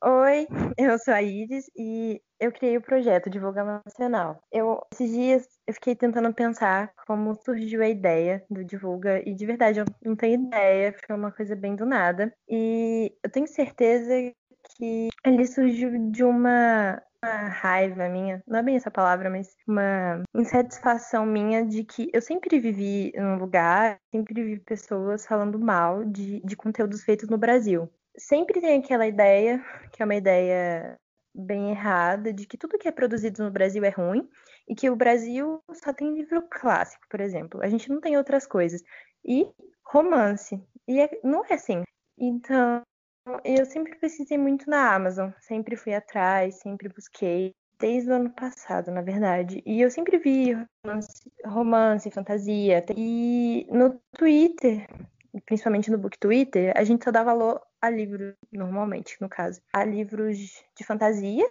Oi, 0.00 0.46
eu 0.76 0.96
sou 0.96 1.12
a 1.12 1.20
Iris 1.20 1.68
e 1.76 2.22
eu 2.38 2.52
criei 2.52 2.76
o 2.76 2.80
projeto 2.80 3.28
Divulga 3.28 3.64
Nacional. 3.64 4.40
Eu, 4.52 4.80
esses 4.92 5.10
dias 5.10 5.48
eu 5.66 5.74
fiquei 5.74 5.96
tentando 5.96 6.32
pensar 6.32 6.92
como 7.04 7.34
surgiu 7.34 7.82
a 7.82 7.88
ideia 7.88 8.44
do 8.48 8.64
Divulga 8.64 9.20
e 9.28 9.34
de 9.34 9.44
verdade 9.44 9.80
eu 9.80 9.84
não 10.04 10.14
tenho 10.14 10.46
ideia, 10.46 10.94
foi 11.04 11.16
uma 11.16 11.32
coisa 11.32 11.56
bem 11.56 11.74
do 11.74 11.84
nada. 11.84 12.32
E 12.48 13.12
eu 13.24 13.28
tenho 13.30 13.48
certeza 13.48 14.14
que 14.76 15.08
ele 15.24 15.44
surgiu 15.46 15.90
de 16.12 16.22
uma, 16.22 17.02
uma 17.24 17.48
raiva 17.48 18.08
minha, 18.08 18.40
não 18.46 18.60
é 18.60 18.62
bem 18.62 18.76
essa 18.76 18.92
palavra, 18.92 19.28
mas 19.28 19.56
uma 19.66 20.22
insatisfação 20.36 21.26
minha 21.26 21.66
de 21.66 21.82
que 21.82 22.08
eu 22.12 22.22
sempre 22.22 22.60
vivi 22.60 23.12
num 23.16 23.36
lugar, 23.36 23.98
sempre 24.12 24.44
vi 24.44 24.60
pessoas 24.60 25.26
falando 25.26 25.58
mal 25.58 26.04
de, 26.04 26.40
de 26.44 26.54
conteúdos 26.54 27.02
feitos 27.02 27.28
no 27.28 27.36
Brasil 27.36 27.90
sempre 28.18 28.60
tem 28.60 28.78
aquela 28.78 29.06
ideia, 29.06 29.64
que 29.92 30.02
é 30.02 30.04
uma 30.04 30.14
ideia 30.14 30.98
bem 31.34 31.70
errada, 31.70 32.32
de 32.32 32.46
que 32.46 32.58
tudo 32.58 32.78
que 32.78 32.88
é 32.88 32.92
produzido 32.92 33.44
no 33.44 33.50
Brasil 33.50 33.84
é 33.84 33.90
ruim 33.90 34.28
e 34.68 34.74
que 34.74 34.90
o 34.90 34.96
Brasil 34.96 35.62
só 35.72 35.92
tem 35.92 36.14
livro 36.14 36.42
clássico, 36.50 37.04
por 37.08 37.20
exemplo. 37.20 37.62
A 37.62 37.68
gente 37.68 37.88
não 37.88 38.00
tem 38.00 38.16
outras 38.16 38.46
coisas. 38.46 38.82
E 39.24 39.46
romance. 39.84 40.60
E 40.86 41.00
é, 41.00 41.08
não 41.22 41.44
é 41.44 41.54
assim. 41.54 41.82
Então, 42.18 42.82
eu 43.44 43.64
sempre 43.66 43.94
pesquisei 43.96 44.38
muito 44.38 44.68
na 44.68 44.94
Amazon, 44.94 45.30
sempre 45.40 45.76
fui 45.76 45.94
atrás, 45.94 46.56
sempre 46.60 46.88
busquei, 46.88 47.54
desde 47.78 48.10
o 48.10 48.14
ano 48.14 48.30
passado, 48.30 48.90
na 48.90 49.02
verdade. 49.02 49.62
E 49.64 49.80
eu 49.80 49.90
sempre 49.90 50.18
vi 50.18 50.52
romance, 50.84 51.32
romance 51.44 52.10
fantasia. 52.10 52.84
E 52.96 53.66
no 53.70 54.00
Twitter, 54.16 54.88
principalmente 55.46 55.90
no 55.90 55.98
Book 55.98 56.18
Twitter, 56.18 56.72
a 56.76 56.84
gente 56.84 57.04
só 57.04 57.10
dá 57.10 57.22
valor 57.22 57.60
a 57.80 57.90
livros, 57.90 58.34
normalmente, 58.52 59.16
no 59.20 59.28
caso, 59.28 59.60
a 59.72 59.84
livros 59.84 60.38
de 60.76 60.84
fantasia, 60.84 61.48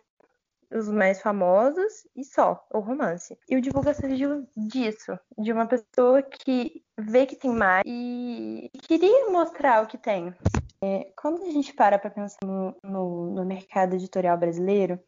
os 0.71 0.89
mais 0.89 1.21
famosos, 1.21 2.05
e 2.15 2.23
só, 2.23 2.65
ou 2.71 2.81
romance. 2.81 3.37
E 3.49 3.55
o 3.55 3.61
Divulga 3.61 3.93
surgiu 3.93 4.47
disso, 4.55 5.17
de 5.37 5.53
uma 5.53 5.65
pessoa 5.65 6.21
que 6.21 6.83
vê 6.97 7.25
que 7.25 7.35
tem 7.35 7.51
mais 7.51 7.83
e 7.85 8.69
queria 8.83 9.29
mostrar 9.29 9.83
o 9.83 9.87
que 9.87 9.97
tem. 9.97 10.33
É, 10.81 11.11
quando 11.15 11.43
a 11.43 11.51
gente 11.51 11.73
para 11.73 11.97
para 11.97 12.09
pensar 12.09 12.37
no, 12.43 12.75
no, 12.83 13.33
no 13.33 13.45
mercado 13.45 13.95
editorial 13.95 14.37
brasileiro, 14.37 14.99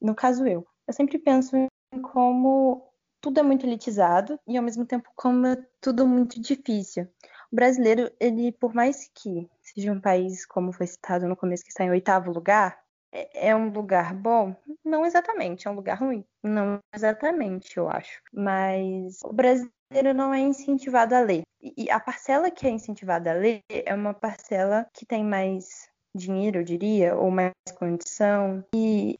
no 0.00 0.14
caso 0.14 0.46
eu, 0.46 0.66
eu 0.86 0.94
sempre 0.94 1.18
penso 1.18 1.56
em 1.92 2.00
como 2.00 2.90
tudo 3.20 3.38
é 3.38 3.42
muito 3.42 3.66
elitizado 3.66 4.38
e 4.46 4.56
ao 4.56 4.62
mesmo 4.62 4.86
tempo 4.86 5.10
como 5.14 5.46
é 5.46 5.56
tudo 5.80 6.06
muito 6.06 6.40
difícil. 6.40 7.06
O 7.52 7.56
brasileiro, 7.56 8.10
ele, 8.20 8.52
por 8.52 8.72
mais 8.72 9.10
que 9.12 9.48
seja 9.60 9.90
um 9.90 10.00
país, 10.00 10.46
como 10.46 10.72
foi 10.72 10.86
citado 10.86 11.26
no 11.26 11.36
começo, 11.36 11.64
que 11.64 11.70
está 11.70 11.84
em 11.84 11.90
oitavo 11.90 12.30
lugar, 12.30 12.80
é, 13.12 13.48
é 13.48 13.56
um 13.56 13.70
lugar 13.70 14.14
bom? 14.14 14.54
Não 14.84 15.04
exatamente, 15.04 15.66
é 15.66 15.70
um 15.70 15.74
lugar 15.74 15.98
ruim? 15.98 16.24
Não 16.44 16.78
exatamente, 16.94 17.76
eu 17.76 17.88
acho. 17.88 18.22
Mas 18.32 19.18
o 19.24 19.32
brasileiro 19.32 20.14
não 20.14 20.32
é 20.32 20.38
incentivado 20.38 21.14
a 21.14 21.20
ler. 21.20 21.42
E 21.60 21.90
a 21.90 21.98
parcela 21.98 22.52
que 22.52 22.68
é 22.68 22.70
incentivada 22.70 23.32
a 23.32 23.34
ler 23.34 23.60
é 23.68 23.92
uma 23.92 24.14
parcela 24.14 24.86
que 24.94 25.04
tem 25.04 25.24
mais 25.24 25.88
dinheiro, 26.14 26.58
eu 26.60 26.64
diria, 26.64 27.16
ou 27.16 27.32
mais 27.32 27.52
condição. 27.76 28.64
E 28.74 29.18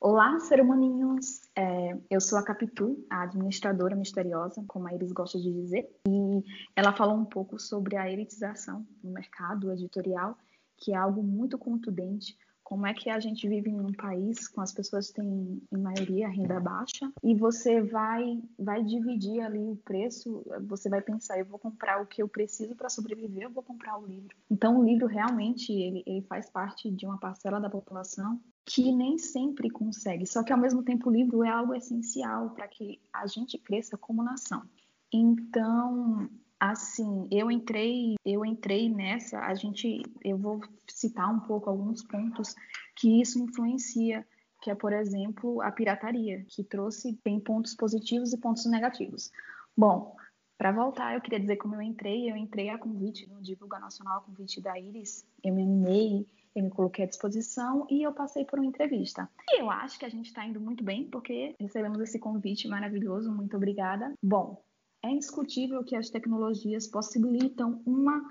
Olá, 0.00 0.38
ser 0.40 0.60
humaninhos! 0.60 1.37
É, 1.58 1.98
eu 2.08 2.20
sou 2.20 2.38
a 2.38 2.44
Capitu, 2.44 3.04
a 3.10 3.22
administradora 3.22 3.96
misteriosa, 3.96 4.62
como 4.68 4.86
a 4.86 4.94
Iris 4.94 5.10
gosta 5.10 5.40
de 5.40 5.52
dizer, 5.52 5.90
e 6.06 6.44
ela 6.76 6.92
falou 6.92 7.16
um 7.16 7.24
pouco 7.24 7.58
sobre 7.58 7.96
a 7.96 8.08
elitização 8.08 8.86
no 9.02 9.10
mercado 9.10 9.72
editorial, 9.72 10.38
que 10.76 10.92
é 10.92 10.96
algo 10.96 11.20
muito 11.20 11.58
contundente, 11.58 12.38
como 12.68 12.86
é 12.86 12.92
que 12.92 13.08
a 13.08 13.18
gente 13.18 13.48
vive 13.48 13.70
em 13.70 13.80
um 13.80 13.94
país 13.94 14.46
com 14.46 14.60
as 14.60 14.70
pessoas 14.72 15.08
que 15.08 15.14
têm, 15.14 15.62
em 15.72 15.78
maioria, 15.78 16.28
renda 16.28 16.60
baixa, 16.60 17.10
e 17.24 17.34
você 17.34 17.80
vai, 17.80 18.42
vai 18.58 18.84
dividir 18.84 19.40
ali 19.40 19.58
o 19.58 19.74
preço, 19.76 20.44
você 20.66 20.90
vai 20.90 21.00
pensar, 21.00 21.38
eu 21.38 21.46
vou 21.46 21.58
comprar 21.58 22.02
o 22.02 22.06
que 22.06 22.22
eu 22.22 22.28
preciso 22.28 22.76
para 22.76 22.90
sobreviver, 22.90 23.44
eu 23.44 23.50
vou 23.50 23.62
comprar 23.62 23.98
o 23.98 24.04
livro. 24.04 24.36
Então, 24.50 24.78
o 24.78 24.84
livro 24.84 25.06
realmente, 25.06 25.72
ele, 25.72 26.02
ele 26.06 26.20
faz 26.20 26.50
parte 26.50 26.90
de 26.90 27.06
uma 27.06 27.16
parcela 27.16 27.58
da 27.58 27.70
população 27.70 28.38
que 28.66 28.92
nem 28.92 29.16
sempre 29.16 29.70
consegue. 29.70 30.26
Só 30.26 30.42
que 30.42 30.52
ao 30.52 30.58
mesmo 30.58 30.82
tempo 30.82 31.08
o 31.08 31.12
livro 31.12 31.42
é 31.42 31.48
algo 31.48 31.74
essencial 31.74 32.50
para 32.50 32.68
que 32.68 33.00
a 33.10 33.26
gente 33.26 33.56
cresça 33.56 33.96
como 33.96 34.22
nação. 34.22 34.62
Então, 35.10 36.28
assim, 36.58 37.28
eu 37.30 37.50
entrei, 37.50 38.16
eu 38.24 38.44
entrei 38.44 38.88
nessa, 38.88 39.38
a 39.40 39.54
gente, 39.54 40.02
eu 40.24 40.36
vou 40.36 40.60
citar 40.88 41.32
um 41.32 41.40
pouco 41.40 41.70
alguns 41.70 42.02
pontos 42.02 42.54
que 42.96 43.20
isso 43.20 43.38
influencia, 43.38 44.26
que 44.60 44.70
é, 44.70 44.74
por 44.74 44.92
exemplo, 44.92 45.62
a 45.62 45.70
pirataria, 45.70 46.44
que 46.48 46.64
trouxe 46.64 47.14
tem 47.22 47.38
pontos 47.38 47.74
positivos 47.74 48.32
e 48.32 48.38
pontos 48.38 48.66
negativos. 48.66 49.30
Bom, 49.76 50.16
para 50.56 50.72
voltar, 50.72 51.14
eu 51.14 51.20
queria 51.20 51.38
dizer 51.38 51.56
como 51.56 51.76
eu 51.76 51.82
entrei, 51.82 52.28
eu 52.28 52.36
entrei 52.36 52.68
a 52.68 52.78
convite 52.78 53.28
no 53.28 53.40
Divulga 53.40 53.78
Nacional, 53.78 54.18
a 54.18 54.22
convite 54.22 54.60
da 54.60 54.76
Iris, 54.76 55.24
eu 55.44 55.54
me 55.54 55.62
animei, 55.62 56.26
eu 56.56 56.64
me 56.64 56.70
coloquei 56.70 57.04
à 57.04 57.08
disposição 57.08 57.86
e 57.88 58.02
eu 58.02 58.12
passei 58.12 58.44
por 58.44 58.58
uma 58.58 58.66
entrevista. 58.66 59.30
E 59.48 59.60
eu 59.60 59.70
acho 59.70 59.96
que 59.96 60.04
a 60.04 60.08
gente 60.08 60.26
está 60.26 60.44
indo 60.44 60.60
muito 60.60 60.82
bem, 60.82 61.08
porque 61.08 61.54
recebemos 61.60 62.00
esse 62.00 62.18
convite 62.18 62.66
maravilhoso, 62.66 63.32
muito 63.32 63.56
obrigada. 63.56 64.12
Bom, 64.20 64.60
é 65.02 65.10
indiscutível 65.10 65.84
que 65.84 65.96
as 65.96 66.10
tecnologias 66.10 66.86
possibilitam 66.86 67.82
uma 67.86 68.22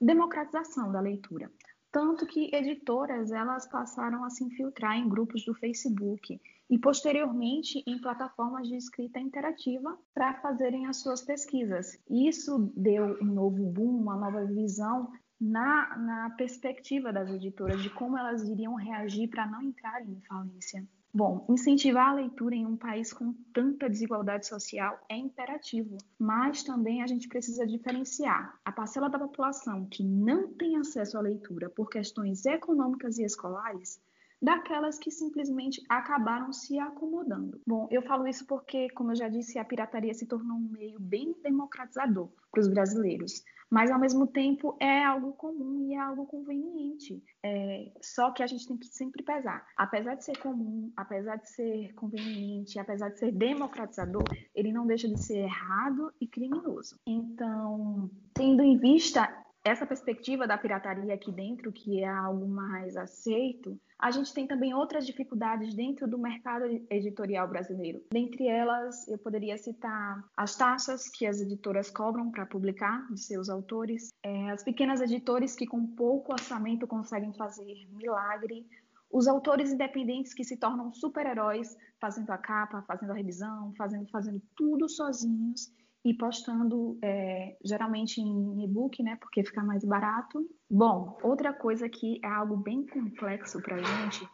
democratização 0.00 0.90
da 0.92 1.00
leitura. 1.00 1.50
Tanto 1.90 2.26
que 2.26 2.54
editoras 2.54 3.30
elas 3.30 3.66
passaram 3.68 4.24
a 4.24 4.30
se 4.30 4.44
infiltrar 4.44 4.96
em 4.96 5.08
grupos 5.08 5.44
do 5.44 5.54
Facebook 5.54 6.38
e 6.68 6.78
posteriormente 6.78 7.82
em 7.86 7.98
plataformas 8.00 8.68
de 8.68 8.76
escrita 8.76 9.18
interativa 9.18 9.96
para 10.12 10.34
fazerem 10.40 10.86
as 10.86 10.98
suas 10.98 11.22
pesquisas. 11.22 11.98
Isso 12.10 12.70
deu 12.76 13.16
um 13.22 13.26
novo 13.26 13.64
boom, 13.70 14.02
uma 14.02 14.16
nova 14.16 14.44
visão 14.44 15.10
na, 15.40 15.96
na 15.96 16.30
perspectiva 16.30 17.12
das 17.12 17.30
editoras 17.30 17.82
de 17.82 17.90
como 17.90 18.18
elas 18.18 18.42
iriam 18.48 18.74
reagir 18.74 19.28
para 19.28 19.46
não 19.46 19.62
entrarem 19.62 20.12
em 20.12 20.20
falência. 20.22 20.86
Bom, 21.16 21.46
incentivar 21.48 22.10
a 22.10 22.14
leitura 22.14 22.54
em 22.54 22.66
um 22.66 22.76
país 22.76 23.10
com 23.10 23.32
tanta 23.50 23.88
desigualdade 23.88 24.46
social 24.46 25.00
é 25.08 25.16
imperativo, 25.16 25.96
mas 26.18 26.62
também 26.62 27.02
a 27.02 27.06
gente 27.06 27.26
precisa 27.26 27.66
diferenciar 27.66 28.60
a 28.62 28.70
parcela 28.70 29.08
da 29.08 29.18
população 29.18 29.86
que 29.86 30.04
não 30.04 30.52
tem 30.52 30.76
acesso 30.76 31.16
à 31.16 31.22
leitura 31.22 31.70
por 31.70 31.88
questões 31.88 32.44
econômicas 32.44 33.16
e 33.16 33.24
escolares 33.24 33.98
daquelas 34.42 34.98
que 34.98 35.10
simplesmente 35.10 35.82
acabaram 35.88 36.52
se 36.52 36.78
acomodando. 36.78 37.58
Bom, 37.66 37.88
eu 37.90 38.02
falo 38.02 38.28
isso 38.28 38.46
porque, 38.46 38.90
como 38.90 39.12
eu 39.12 39.16
já 39.16 39.30
disse, 39.30 39.58
a 39.58 39.64
pirataria 39.64 40.12
se 40.12 40.26
tornou 40.26 40.58
um 40.58 40.68
meio 40.70 41.00
bem 41.00 41.34
democratizador 41.42 42.28
para 42.50 42.60
os 42.60 42.68
brasileiros, 42.68 43.42
mas 43.70 43.90
ao 43.90 43.98
mesmo 43.98 44.26
tempo 44.26 44.76
é 44.80 45.04
algo 45.04 45.32
comum 45.32 45.88
e 45.88 45.94
é 45.94 45.98
algo 45.98 46.26
conveniente. 46.26 47.22
É, 47.44 47.92
só 48.00 48.30
que 48.30 48.42
a 48.42 48.46
gente 48.46 48.66
tem 48.66 48.76
que 48.76 48.86
sempre 48.86 49.22
pesar. 49.22 49.66
Apesar 49.76 50.14
de 50.14 50.24
ser 50.24 50.38
comum, 50.38 50.92
apesar 50.96 51.36
de 51.36 51.50
ser 51.50 51.92
conveniente, 51.94 52.78
apesar 52.78 53.08
de 53.10 53.18
ser 53.18 53.32
democratizador, 53.32 54.24
ele 54.54 54.72
não 54.72 54.86
deixa 54.86 55.08
de 55.08 55.20
ser 55.20 55.38
errado 55.38 56.12
e 56.20 56.26
criminoso. 56.26 56.98
Então, 57.06 58.10
tendo 58.34 58.62
em 58.62 58.78
vista 58.78 59.45
essa 59.66 59.84
perspectiva 59.84 60.46
da 60.46 60.56
pirataria 60.56 61.12
aqui 61.12 61.32
dentro, 61.32 61.72
que 61.72 62.00
é 62.00 62.08
algo 62.08 62.46
mais 62.46 62.96
aceito, 62.96 63.76
a 63.98 64.12
gente 64.12 64.32
tem 64.32 64.46
também 64.46 64.72
outras 64.72 65.04
dificuldades 65.04 65.74
dentro 65.74 66.06
do 66.06 66.16
mercado 66.18 66.64
editorial 66.88 67.48
brasileiro. 67.48 68.00
Dentre 68.12 68.46
elas, 68.46 69.08
eu 69.08 69.18
poderia 69.18 69.58
citar 69.58 70.22
as 70.36 70.54
taxas 70.54 71.08
que 71.08 71.26
as 71.26 71.40
editoras 71.40 71.90
cobram 71.90 72.30
para 72.30 72.46
publicar 72.46 73.12
de 73.12 73.20
seus 73.20 73.48
autores, 73.48 74.10
é, 74.22 74.50
as 74.50 74.62
pequenas 74.62 75.00
editoras 75.00 75.56
que 75.56 75.66
com 75.66 75.84
pouco 75.84 76.32
orçamento 76.32 76.86
conseguem 76.86 77.32
fazer 77.32 77.88
milagre, 77.90 78.64
os 79.10 79.26
autores 79.26 79.72
independentes 79.72 80.32
que 80.32 80.44
se 80.44 80.56
tornam 80.56 80.92
super-heróis, 80.92 81.76
fazendo 82.00 82.30
a 82.30 82.38
capa, 82.38 82.82
fazendo 82.82 83.10
a 83.10 83.14
revisão, 83.14 83.72
fazendo, 83.76 84.08
fazendo 84.10 84.40
tudo 84.54 84.88
sozinhos 84.88 85.72
e 86.06 86.14
postando 86.14 86.96
é, 87.02 87.56
geralmente 87.64 88.20
em 88.20 88.62
e-book, 88.62 89.02
né? 89.02 89.16
Porque 89.16 89.42
fica 89.42 89.60
mais 89.60 89.84
barato. 89.84 90.48
Bom, 90.70 91.18
outra 91.20 91.52
coisa 91.52 91.88
que 91.88 92.20
é 92.22 92.28
algo 92.28 92.56
bem 92.56 92.86
complexo 92.86 93.60
para 93.60 93.74
a 93.74 93.82
gente 93.82 94.24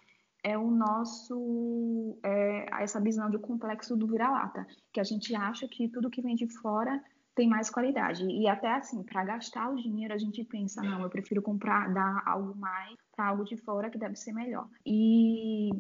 é 0.45 0.59
o 0.59 0.71
nosso 0.71 2.19
é, 2.23 2.67
essa 2.83 3.01
visão 3.01 3.31
do 3.31 3.39
complexo 3.39 3.97
do 3.97 4.07
vira-lata, 4.07 4.67
que 4.93 5.01
a 5.01 5.05
gente 5.05 5.35
acha 5.35 5.67
que 5.67 5.89
tudo 5.89 6.11
que 6.11 6.21
vem 6.21 6.35
de 6.35 6.47
fora 6.61 7.03
tem 7.35 7.49
mais 7.49 7.71
qualidade. 7.71 8.27
E 8.27 8.47
até 8.47 8.75
assim, 8.75 9.03
para 9.03 9.25
gastar 9.25 9.71
o 9.71 9.77
dinheiro, 9.77 10.13
a 10.13 10.19
gente 10.19 10.45
pensa, 10.45 10.83
não, 10.83 11.01
eu 11.01 11.09
prefiro 11.09 11.41
comprar, 11.41 11.91
dar 11.95 12.23
algo 12.27 12.55
mais 12.55 12.99
para 13.17 13.29
algo 13.29 13.45
de 13.45 13.57
fora 13.57 13.89
que 13.89 13.97
deve 13.97 14.17
ser 14.17 14.33
melhor. 14.33 14.69
E 14.85 15.71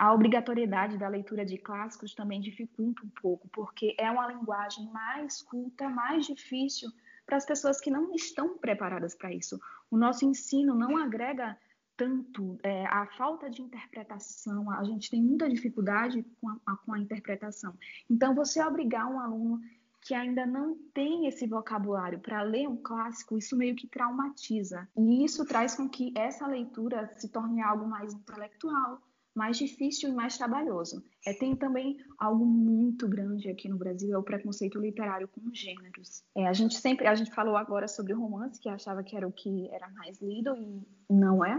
a 0.00 0.14
obrigatoriedade 0.14 0.96
da 0.96 1.08
leitura 1.08 1.44
de 1.44 1.58
clássicos 1.58 2.14
também 2.14 2.40
dificulta 2.40 3.04
um 3.04 3.10
pouco, 3.20 3.46
porque 3.50 3.94
é 3.98 4.10
uma 4.10 4.32
linguagem 4.32 4.90
mais 4.90 5.42
culta, 5.42 5.90
mais 5.90 6.24
difícil 6.24 6.90
para 7.26 7.36
as 7.36 7.44
pessoas 7.44 7.78
que 7.78 7.90
não 7.90 8.14
estão 8.14 8.56
preparadas 8.56 9.14
para 9.14 9.30
isso. 9.30 9.60
O 9.90 9.98
nosso 9.98 10.24
ensino 10.24 10.74
não 10.74 10.96
agrega 10.96 11.54
tanto 11.98 12.58
é, 12.62 12.86
a 12.86 13.04
falta 13.18 13.50
de 13.50 13.60
interpretação, 13.60 14.70
a 14.70 14.82
gente 14.84 15.10
tem 15.10 15.22
muita 15.22 15.46
dificuldade 15.50 16.24
com 16.40 16.48
a, 16.48 16.76
com 16.78 16.94
a 16.94 16.98
interpretação. 16.98 17.74
Então, 18.08 18.34
você 18.34 18.64
obrigar 18.64 19.06
um 19.06 19.20
aluno 19.20 19.60
que 20.00 20.14
ainda 20.14 20.46
não 20.46 20.78
tem 20.94 21.26
esse 21.26 21.46
vocabulário 21.46 22.18
para 22.20 22.40
ler 22.40 22.66
um 22.66 22.78
clássico, 22.78 23.36
isso 23.36 23.54
meio 23.54 23.76
que 23.76 23.86
traumatiza. 23.86 24.88
E 24.96 25.26
isso 25.26 25.44
traz 25.44 25.74
com 25.74 25.86
que 25.86 26.10
essa 26.16 26.46
leitura 26.46 27.12
se 27.18 27.28
torne 27.28 27.60
algo 27.60 27.86
mais 27.86 28.14
intelectual, 28.14 29.02
mais 29.40 29.56
difícil 29.56 30.10
e 30.10 30.12
mais 30.12 30.36
trabalhoso. 30.36 31.02
É, 31.26 31.32
tem 31.32 31.56
também 31.56 31.96
algo 32.18 32.44
muito 32.44 33.08
grande 33.08 33.48
aqui 33.48 33.70
no 33.70 33.78
Brasil, 33.78 34.12
é 34.12 34.18
o 34.18 34.22
preconceito 34.22 34.78
literário 34.78 35.26
com 35.28 35.40
gêneros. 35.54 36.22
É, 36.36 36.46
a 36.46 36.52
gente 36.52 36.76
sempre, 36.76 37.06
a 37.06 37.14
gente 37.14 37.34
falou 37.34 37.56
agora 37.56 37.88
sobre 37.88 38.12
romance, 38.12 38.60
que 38.60 38.68
achava 38.68 39.02
que 39.02 39.16
era 39.16 39.26
o 39.26 39.32
que 39.32 39.66
era 39.72 39.88
mais 39.92 40.20
lido 40.20 40.54
e 40.58 40.86
não 41.08 41.42
é. 41.42 41.58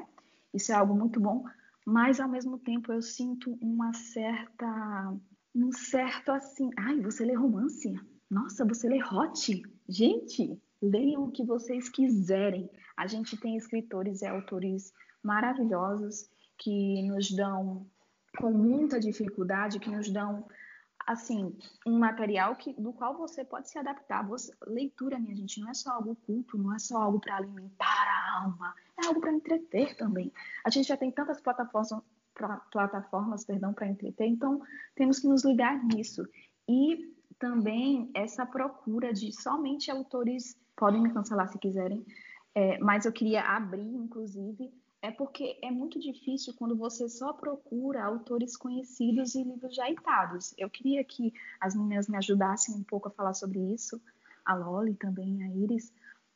Isso 0.53 0.71
é 0.71 0.75
algo 0.75 0.93
muito 0.93 1.19
bom, 1.19 1.43
mas 1.83 2.19
ao 2.19 2.29
mesmo 2.29 2.59
tempo 2.59 2.93
eu 2.93 3.01
sinto 3.01 3.57
uma 3.59 3.91
certa 3.93 5.17
um 5.55 5.71
certo 5.71 6.31
assim, 6.31 6.69
ai, 6.77 7.01
você 7.01 7.25
lê 7.25 7.33
romance? 7.33 7.99
Nossa, 8.29 8.63
você 8.63 8.87
lê 8.87 9.03
hot? 9.03 9.63
Gente, 9.89 10.61
leiam 10.79 11.23
o 11.23 11.31
que 11.31 11.43
vocês 11.43 11.89
quiserem. 11.89 12.69
A 12.95 13.07
gente 13.07 13.35
tem 13.37 13.57
escritores 13.57 14.21
e 14.21 14.27
autores 14.27 14.93
maravilhosos 15.23 16.29
que 16.61 17.01
nos 17.01 17.31
dão 17.31 17.87
com 18.37 18.51
muita 18.51 18.99
dificuldade, 18.99 19.79
que 19.79 19.89
nos 19.89 20.11
dão 20.11 20.45
assim 21.07 21.57
um 21.85 21.97
material 21.97 22.55
que, 22.55 22.71
do 22.73 22.93
qual 22.93 23.17
você 23.17 23.43
pode 23.43 23.67
se 23.67 23.79
adaptar. 23.79 24.25
Você, 24.27 24.53
leitura, 24.67 25.19
minha 25.19 25.35
gente, 25.35 25.59
não 25.59 25.69
é 25.69 25.73
só 25.73 25.93
algo 25.93 26.15
culto, 26.15 26.59
não 26.59 26.73
é 26.75 26.77
só 26.77 27.01
algo 27.01 27.19
para 27.19 27.37
alimentar 27.37 27.87
a 27.87 28.43
alma, 28.43 28.75
é 29.03 29.07
algo 29.07 29.19
para 29.19 29.33
entreter 29.33 29.97
também. 29.97 30.31
A 30.63 30.69
gente 30.69 30.87
já 30.87 30.95
tem 30.95 31.11
tantas 31.11 31.41
plataformas, 31.41 31.91
plataformas, 32.71 33.43
perdão, 33.43 33.73
para 33.73 33.87
entreter, 33.87 34.27
então 34.27 34.61
temos 34.95 35.19
que 35.19 35.27
nos 35.27 35.43
ligar 35.43 35.83
nisso. 35.83 36.23
E 36.69 37.11
também 37.39 38.11
essa 38.13 38.45
procura 38.45 39.11
de 39.11 39.33
somente 39.33 39.89
autores 39.89 40.55
podem 40.75 41.01
me 41.01 41.11
cancelar 41.11 41.47
se 41.49 41.57
quiserem, 41.57 42.05
é, 42.53 42.77
mas 42.77 43.05
eu 43.05 43.11
queria 43.11 43.41
abrir, 43.41 43.95
inclusive, 43.95 44.71
é 45.01 45.09
porque 45.09 45.57
é 45.61 45.71
muito 45.71 45.99
difícil 45.99 46.53
quando 46.53 46.75
você 46.75 47.09
só 47.09 47.33
procura 47.33 48.03
autores 48.03 48.55
conhecidos 48.55 49.33
e 49.33 49.43
livros 49.43 49.75
já 49.75 49.89
editados. 49.89 50.53
Eu 50.57 50.69
queria 50.69 51.03
que 51.03 51.33
as 51.59 51.75
meninas 51.75 52.07
me 52.07 52.17
ajudassem 52.17 52.75
um 52.75 52.83
pouco 52.83 53.07
a 53.07 53.11
falar 53.11 53.33
sobre 53.33 53.59
isso, 53.73 53.99
a 54.45 54.53
Loli 54.53 54.93
também, 54.93 55.43
a 55.43 55.49
Iris, 55.49 55.91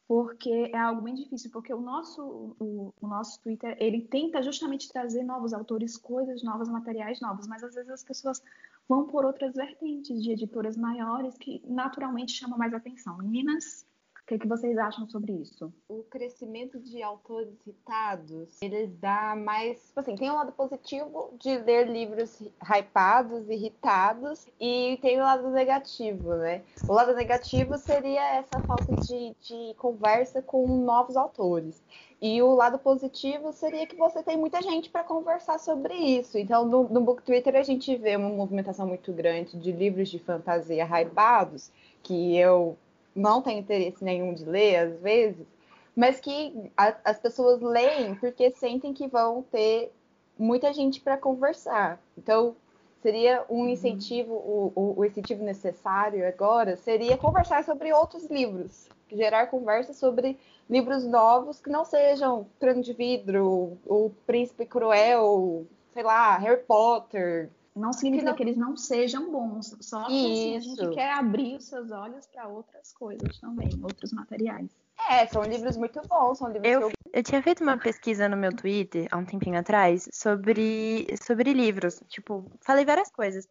porque 0.08 0.71
é 0.73 0.78
algo 0.78 1.01
bem 1.01 1.15
difícil, 1.15 1.49
porque 1.51 1.73
o 1.73 1.82
nosso, 1.82 2.56
o, 2.60 2.93
o, 3.01 3.08
nosso 3.08 3.41
Twitter, 3.41 3.75
ele 3.80 4.01
tenta 4.01 4.41
justamente 4.41 4.89
trazer 4.89 5.23
novos 5.23 5.54
autores, 5.54 5.97
coisas 5.97 6.43
novas, 6.43 6.69
materiais 6.69 7.19
novos, 7.21 7.47
mas 7.47 7.63
às 7.63 7.73
vezes 7.73 7.89
as 7.89 8.04
pessoas 8.04 8.41
vão 8.88 9.08
por 9.08 9.25
outras 9.25 9.56
vertentes 9.56 10.23
de 10.23 10.32
editoras 10.32 10.78
maiores 10.78 11.36
que 11.38 11.62
naturalmente 11.65 12.34
chamam 12.34 12.58
mais 12.58 12.73
atenção. 12.73 13.17
Meninas, 13.17 13.86
o 14.26 14.28
que, 14.28 14.40
que 14.40 14.48
vocês 14.48 14.76
acham 14.80 15.08
sobre 15.08 15.34
isso? 15.34 15.72
O 15.88 16.02
crescimento 16.02 16.80
de 16.80 17.04
autores 17.04 17.54
citados, 17.64 18.60
ele 18.60 18.88
dá 18.88 19.36
mais. 19.36 19.86
Tipo 19.86 20.00
assim, 20.00 20.16
tem 20.16 20.32
um 20.32 20.36
lado 20.36 20.52
positivo 20.52 21.32
de 21.40 21.56
ler 21.60 21.88
livros 21.88 22.42
hypados, 22.64 23.48
irritados, 23.48 24.48
e 24.60 24.98
tem 25.00 25.20
o 25.20 25.24
lado 25.24 25.52
negativo, 25.52 26.34
né? 26.38 26.64
O 26.90 26.94
lado 26.94 27.14
negativo 27.14 27.78
seria 27.78 28.38
essa 28.38 28.60
falta 28.62 28.96
de, 28.96 29.36
de 29.40 29.76
conversa 29.76 30.42
com 30.42 30.66
novos 30.66 31.16
autores. 31.16 31.84
E 32.20 32.42
o 32.42 32.56
lado 32.56 32.80
positivo 32.80 33.54
seria 33.54 33.86
que 33.86 33.96
você 33.96 34.24
tem 34.24 34.38
muita 34.38 34.60
gente 34.60 34.90
para 34.90 35.04
conversar 35.04 35.60
sobre 35.60 35.94
isso. 35.94 36.40
Então, 36.40 36.66
no, 36.66 36.90
no 36.90 37.02
Book 37.02 37.22
Twitter, 37.22 37.56
a 37.56 37.62
gente 37.62 37.96
vê 37.96 38.16
uma 38.16 38.30
movimentação 38.30 38.88
muito 38.88 39.14
grande 39.14 39.56
de 39.56 39.72
livros 39.72 40.10
de 40.10 40.18
fantasia 40.18 40.84
hypados, 40.84 41.72
que 42.02 42.36
eu 42.36 42.76
não 43.15 43.41
tem 43.41 43.60
interesse 43.60 44.04
nenhum 44.04 44.34
de 44.34 44.43
ler, 44.43 44.75
às 44.78 44.99
vezes, 44.99 45.47
mas 45.95 46.19
que 46.19 46.71
a, 46.75 46.93
as 47.04 47.17
pessoas 47.17 47.62
leem 47.62 48.15
porque 48.15 48.51
sentem 48.51 48.93
que 48.93 49.08
vão 49.08 49.41
ter 49.43 49.91
muita 50.38 50.73
gente 50.73 50.99
para 50.99 51.17
conversar. 51.17 51.99
Então, 52.17 52.56
seria 53.01 53.45
um 53.49 53.62
uhum. 53.62 53.69
incentivo, 53.69 54.34
o, 54.34 54.73
o, 54.75 54.99
o, 54.99 55.06
incentivo 55.06 55.43
necessário 55.43 56.28
agora 56.28 56.75
seria 56.75 57.17
conversar 57.17 57.63
sobre 57.63 57.93
outros 57.93 58.25
livros, 58.25 58.89
gerar 59.10 59.47
conversa 59.47 59.93
sobre 59.93 60.38
livros 60.69 61.06
novos 61.06 61.62
que 61.62 61.69
não 61.69 61.86
sejam 61.86 62.47
Trono 62.60 62.82
de 62.82 62.93
Vidro, 62.93 63.78
O 63.86 64.12
Príncipe 64.25 64.65
Cruel, 64.65 65.65
sei 65.93 66.04
lá, 66.04 66.38
Harry 66.38 66.62
Potter, 66.63 67.49
não 67.76 67.92
significa 67.92 68.24
que, 68.24 68.30
não... 68.30 68.36
que, 68.36 68.44
eles 68.44 68.58
não 68.58 68.78
sejam 68.78 69.32
bons, 69.32 69.76
só 69.82 70.06
que 70.06 70.14
assim, 70.14 70.56
a 70.56 70.60
gente 70.60 70.96
quer 70.96 71.12
abrir 71.12 71.58
os 71.58 71.66
seus 71.66 71.92
olhos 71.92 72.26
para 72.28 72.48
outras 72.48 72.94
coisas 72.94 73.38
também, 73.40 73.70
outros 73.84 74.14
materiais. 74.14 74.70
É, 75.10 75.28
são 75.28 75.44
livros 75.44 75.76
muito 75.76 76.02
bons, 76.08 76.38
são 76.38 76.48
livros 76.48 76.72
eu, 76.72 76.82
eu... 76.84 76.92
eu 77.12 77.24
tinha 77.24 77.44
feito 77.44 77.62
uma 77.62 77.78
pesquisa 77.78 78.30
no 78.30 78.38
meu 78.38 78.56
Twitter 78.56 79.08
há 79.12 79.18
um 79.18 79.26
tempinho 79.26 79.60
atrás 79.60 80.08
sobre, 80.14 81.06
sobre 81.22 81.54
livros. 81.54 82.02
Tipo, 82.08 82.50
falei 82.62 82.86
várias 82.86 83.12
coisas. 83.12 83.48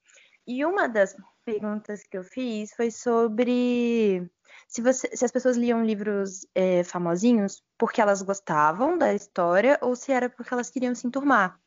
E 0.46 0.64
uma 0.64 0.88
das 0.88 1.14
perguntas 1.44 2.02
que 2.02 2.16
eu 2.16 2.24
fiz 2.24 2.74
foi 2.74 2.90
sobre 2.90 4.30
se, 4.68 4.80
você, 4.82 5.14
se 5.14 5.24
as 5.24 5.30
pessoas 5.30 5.56
liam 5.56 5.84
livros 5.84 6.46
é, 6.54 6.82
famosinhos 6.82 7.62
porque 7.78 8.00
elas 8.00 8.22
gostavam 8.22 8.96
da 8.96 9.12
história 9.14 9.78
ou 9.82 9.94
se 9.94 10.12
era 10.12 10.28
porque 10.28 10.52
elas 10.52 10.70
queriam 10.70 10.94
se 10.94 11.06
enturmar. 11.06 11.58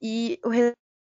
E 0.00 0.38
o 0.44 0.50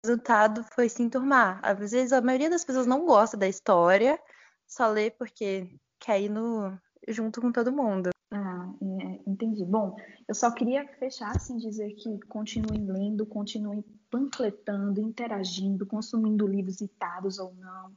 resultado 0.04 0.64
foi 0.74 0.88
se 0.88 1.02
enturmar. 1.02 1.60
Às 1.62 1.78
vezes 1.78 2.12
a 2.12 2.20
maioria 2.20 2.50
das 2.50 2.64
pessoas 2.64 2.86
não 2.86 3.04
gosta 3.04 3.36
da 3.36 3.48
história, 3.48 4.18
só 4.66 4.88
lê 4.88 5.10
porque 5.10 5.68
quer 5.98 6.20
ir 6.20 6.28
no, 6.28 6.76
junto 7.08 7.40
com 7.40 7.52
todo 7.52 7.72
mundo. 7.72 8.10
Ah, 8.32 8.72
é, 9.02 9.20
entendi. 9.26 9.64
Bom, 9.64 9.96
eu 10.28 10.34
só 10.34 10.50
queria 10.52 10.86
fechar 10.98 11.34
assim, 11.36 11.56
dizer 11.56 11.92
que 11.94 12.18
continuem 12.28 12.86
lendo, 12.86 13.26
continuem 13.26 13.84
panfletando, 14.10 15.00
interagindo, 15.00 15.86
consumindo 15.86 16.46
livros 16.46 16.76
citados 16.76 17.38
ou 17.38 17.52
não, 17.54 17.92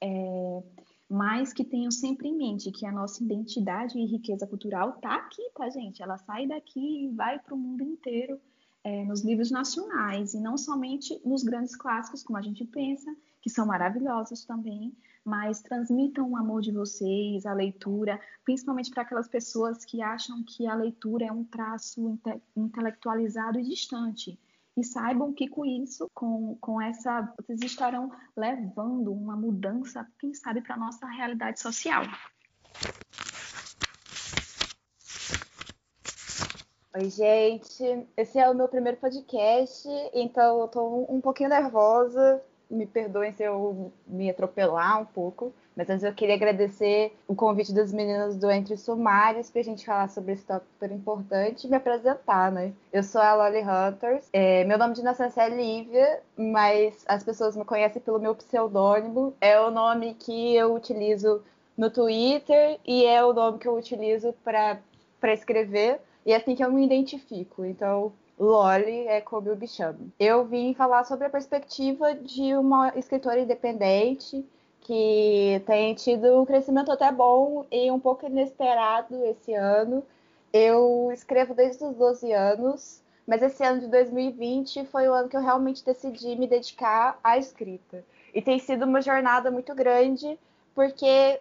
é, 0.00 0.62
mas 1.08 1.52
que 1.52 1.64
tenham 1.64 1.90
sempre 1.90 2.28
em 2.28 2.36
mente 2.36 2.72
que 2.72 2.86
a 2.86 2.92
nossa 2.92 3.22
identidade 3.22 3.98
e 3.98 4.06
riqueza 4.06 4.46
cultural 4.46 4.90
está 4.90 5.16
aqui, 5.16 5.42
tá, 5.54 5.68
gente? 5.68 6.02
Ela 6.02 6.16
sai 6.18 6.46
daqui 6.46 7.04
e 7.04 7.08
vai 7.14 7.38
para 7.38 7.54
o 7.54 7.58
mundo 7.58 7.82
inteiro 7.82 8.40
é, 8.84 9.04
nos 9.04 9.22
livros 9.22 9.50
nacionais 9.50 10.34
e 10.34 10.40
não 10.40 10.56
somente 10.56 11.20
nos 11.24 11.42
grandes 11.42 11.76
clássicos, 11.76 12.22
como 12.22 12.38
a 12.38 12.42
gente 12.42 12.64
pensa, 12.64 13.14
que 13.40 13.50
são 13.50 13.66
maravilhosos 13.66 14.44
também, 14.44 14.96
mas 15.24 15.62
transmitam 15.62 16.30
o 16.30 16.36
amor 16.36 16.62
de 16.62 16.72
vocês, 16.72 17.46
a 17.46 17.52
leitura, 17.52 18.20
principalmente 18.44 18.90
para 18.90 19.02
aquelas 19.02 19.28
pessoas 19.28 19.84
que 19.84 20.02
acham 20.02 20.42
que 20.44 20.66
a 20.66 20.74
leitura 20.74 21.26
é 21.26 21.32
um 21.32 21.44
traço 21.44 22.08
inte 22.08 22.42
intelectualizado 22.56 23.58
e 23.58 23.62
distante. 23.62 24.38
E 24.76 24.82
saibam 24.82 25.32
que 25.32 25.48
com 25.48 25.66
isso, 25.66 26.08
com, 26.14 26.56
com 26.60 26.80
essa, 26.80 27.32
vocês 27.36 27.60
estarão 27.60 28.10
levando 28.34 29.12
uma 29.12 29.36
mudança, 29.36 30.06
quem 30.18 30.32
sabe, 30.32 30.62
para 30.62 30.74
a 30.74 30.78
nossa 30.78 31.06
realidade 31.06 31.60
social. 31.60 32.02
Oi, 36.94 37.08
gente. 37.08 38.06
Esse 38.14 38.38
é 38.38 38.50
o 38.50 38.54
meu 38.54 38.68
primeiro 38.68 38.98
podcast, 38.98 39.88
então 40.12 40.60
eu 40.60 40.68
tô 40.68 41.06
um 41.08 41.22
pouquinho 41.22 41.48
nervosa. 41.48 42.42
Me 42.70 42.84
perdoem 42.84 43.32
se 43.32 43.42
eu 43.42 43.90
me 44.06 44.28
atropelar 44.28 45.00
um 45.00 45.06
pouco. 45.06 45.54
Mas 45.74 45.88
antes 45.88 46.04
eu 46.04 46.12
queria 46.12 46.34
agradecer 46.34 47.16
o 47.26 47.34
convite 47.34 47.72
das 47.72 47.94
meninas 47.94 48.36
do 48.36 48.50
Entre 48.50 48.76
Sumários 48.76 49.50
para 49.50 49.62
a 49.62 49.64
gente 49.64 49.86
falar 49.86 50.10
sobre 50.10 50.34
esse 50.34 50.44
tópico 50.44 50.70
super 50.70 50.92
importante 50.92 51.66
e 51.66 51.70
me 51.70 51.76
apresentar, 51.76 52.52
né? 52.52 52.74
Eu 52.92 53.02
sou 53.02 53.22
a 53.22 53.36
Lolly 53.36 53.62
Hunters. 53.62 54.28
É, 54.30 54.62
meu 54.64 54.76
nome 54.76 54.92
de 54.92 55.02
nascença 55.02 55.44
é 55.44 55.48
Lívia, 55.48 56.20
mas 56.36 57.06
as 57.08 57.24
pessoas 57.24 57.56
me 57.56 57.64
conhecem 57.64 58.02
pelo 58.02 58.20
meu 58.20 58.34
pseudônimo. 58.34 59.34
É 59.40 59.58
o 59.58 59.70
nome 59.70 60.12
que 60.12 60.54
eu 60.54 60.74
utilizo 60.74 61.42
no 61.74 61.90
Twitter 61.90 62.78
e 62.86 63.06
é 63.06 63.24
o 63.24 63.32
nome 63.32 63.58
que 63.58 63.66
eu 63.66 63.74
utilizo 63.74 64.34
para 64.44 64.78
escrever. 65.32 65.98
E 66.24 66.32
é 66.32 66.36
assim 66.36 66.54
que 66.54 66.64
eu 66.64 66.70
me 66.70 66.84
identifico. 66.84 67.64
Então, 67.64 68.12
Loli 68.38 69.06
é 69.06 69.20
como 69.20 69.48
eu 69.48 69.56
me 69.56 69.68
chamo. 69.68 70.12
Eu 70.18 70.44
vim 70.44 70.74
falar 70.74 71.04
sobre 71.04 71.26
a 71.26 71.30
perspectiva 71.30 72.14
de 72.14 72.54
uma 72.56 72.92
escritora 72.96 73.40
independente 73.40 74.44
que 74.80 75.62
tem 75.64 75.94
tido 75.94 76.40
um 76.40 76.44
crescimento 76.44 76.90
até 76.90 77.10
bom 77.12 77.64
e 77.70 77.90
um 77.90 78.00
pouco 78.00 78.26
inesperado 78.26 79.24
esse 79.26 79.54
ano. 79.54 80.02
Eu 80.52 81.10
escrevo 81.12 81.54
desde 81.54 81.84
os 81.84 81.94
12 81.94 82.32
anos, 82.32 83.00
mas 83.26 83.42
esse 83.42 83.62
ano 83.64 83.80
de 83.80 83.86
2020 83.86 84.84
foi 84.86 85.08
o 85.08 85.12
ano 85.12 85.28
que 85.28 85.36
eu 85.36 85.40
realmente 85.40 85.84
decidi 85.84 86.34
me 86.36 86.48
dedicar 86.48 87.18
à 87.22 87.38
escrita. 87.38 88.04
E 88.34 88.42
tem 88.42 88.58
sido 88.58 88.84
uma 88.84 89.00
jornada 89.00 89.50
muito 89.50 89.74
grande, 89.74 90.38
porque 90.74 91.40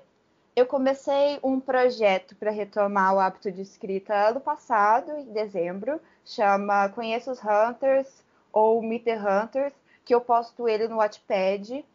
eu 0.56 0.66
comecei 0.66 1.40
um 1.44 1.60
projeto 1.60 2.36
para 2.36 2.52
retomar 2.52 3.16
o 3.16 3.20
hábito 3.20 3.52
de 3.52 3.62
escrita 3.62 4.14
ano 4.14 4.42
passado, 4.42 5.12
em 5.12 5.32
dezembro, 5.32 6.00
chama 6.26 6.90
Conheça 6.90 7.32
os 7.32 7.40
Hunters 7.44 8.24
ou 8.52 8.82
Meet 8.82 9.06
the 9.06 9.18
Hunters, 9.18 9.74
que 10.04 10.14
eu 10.14 10.20
posto 10.20 10.68
ele 10.68 10.88
no 10.88 10.98
Wattpad 10.98 11.86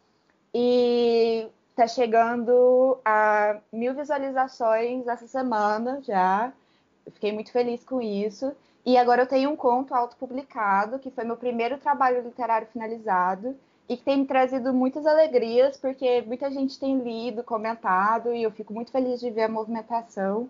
e 0.53 1.47
tá 1.75 1.87
chegando 1.87 2.97
a 3.05 3.59
mil 3.71 3.93
visualizações 3.93 5.07
essa 5.07 5.27
semana 5.27 6.01
já. 6.01 6.51
fiquei 7.13 7.31
muito 7.31 7.51
feliz 7.51 7.83
com 7.83 8.01
isso. 8.01 8.55
E 8.85 8.97
agora 8.97 9.23
eu 9.23 9.27
tenho 9.27 9.51
um 9.51 9.55
conto 9.55 9.93
autopublicado, 9.93 10.97
que 10.97 11.11
foi 11.11 11.25
meu 11.25 11.37
primeiro 11.37 11.77
trabalho 11.77 12.21
literário 12.21 12.67
finalizado 12.67 13.55
e 13.89 13.95
que 13.95 14.03
tem 14.03 14.17
me 14.17 14.25
trazido 14.25 14.73
muitas 14.73 15.05
alegrias, 15.05 15.77
porque 15.77 16.21
muita 16.21 16.51
gente 16.51 16.79
tem 16.79 16.99
lido, 16.99 17.43
comentado, 17.43 18.33
e 18.33 18.43
eu 18.43 18.51
fico 18.51 18.73
muito 18.73 18.91
feliz 18.91 19.19
de 19.19 19.29
ver 19.29 19.43
a 19.43 19.49
movimentação. 19.49 20.49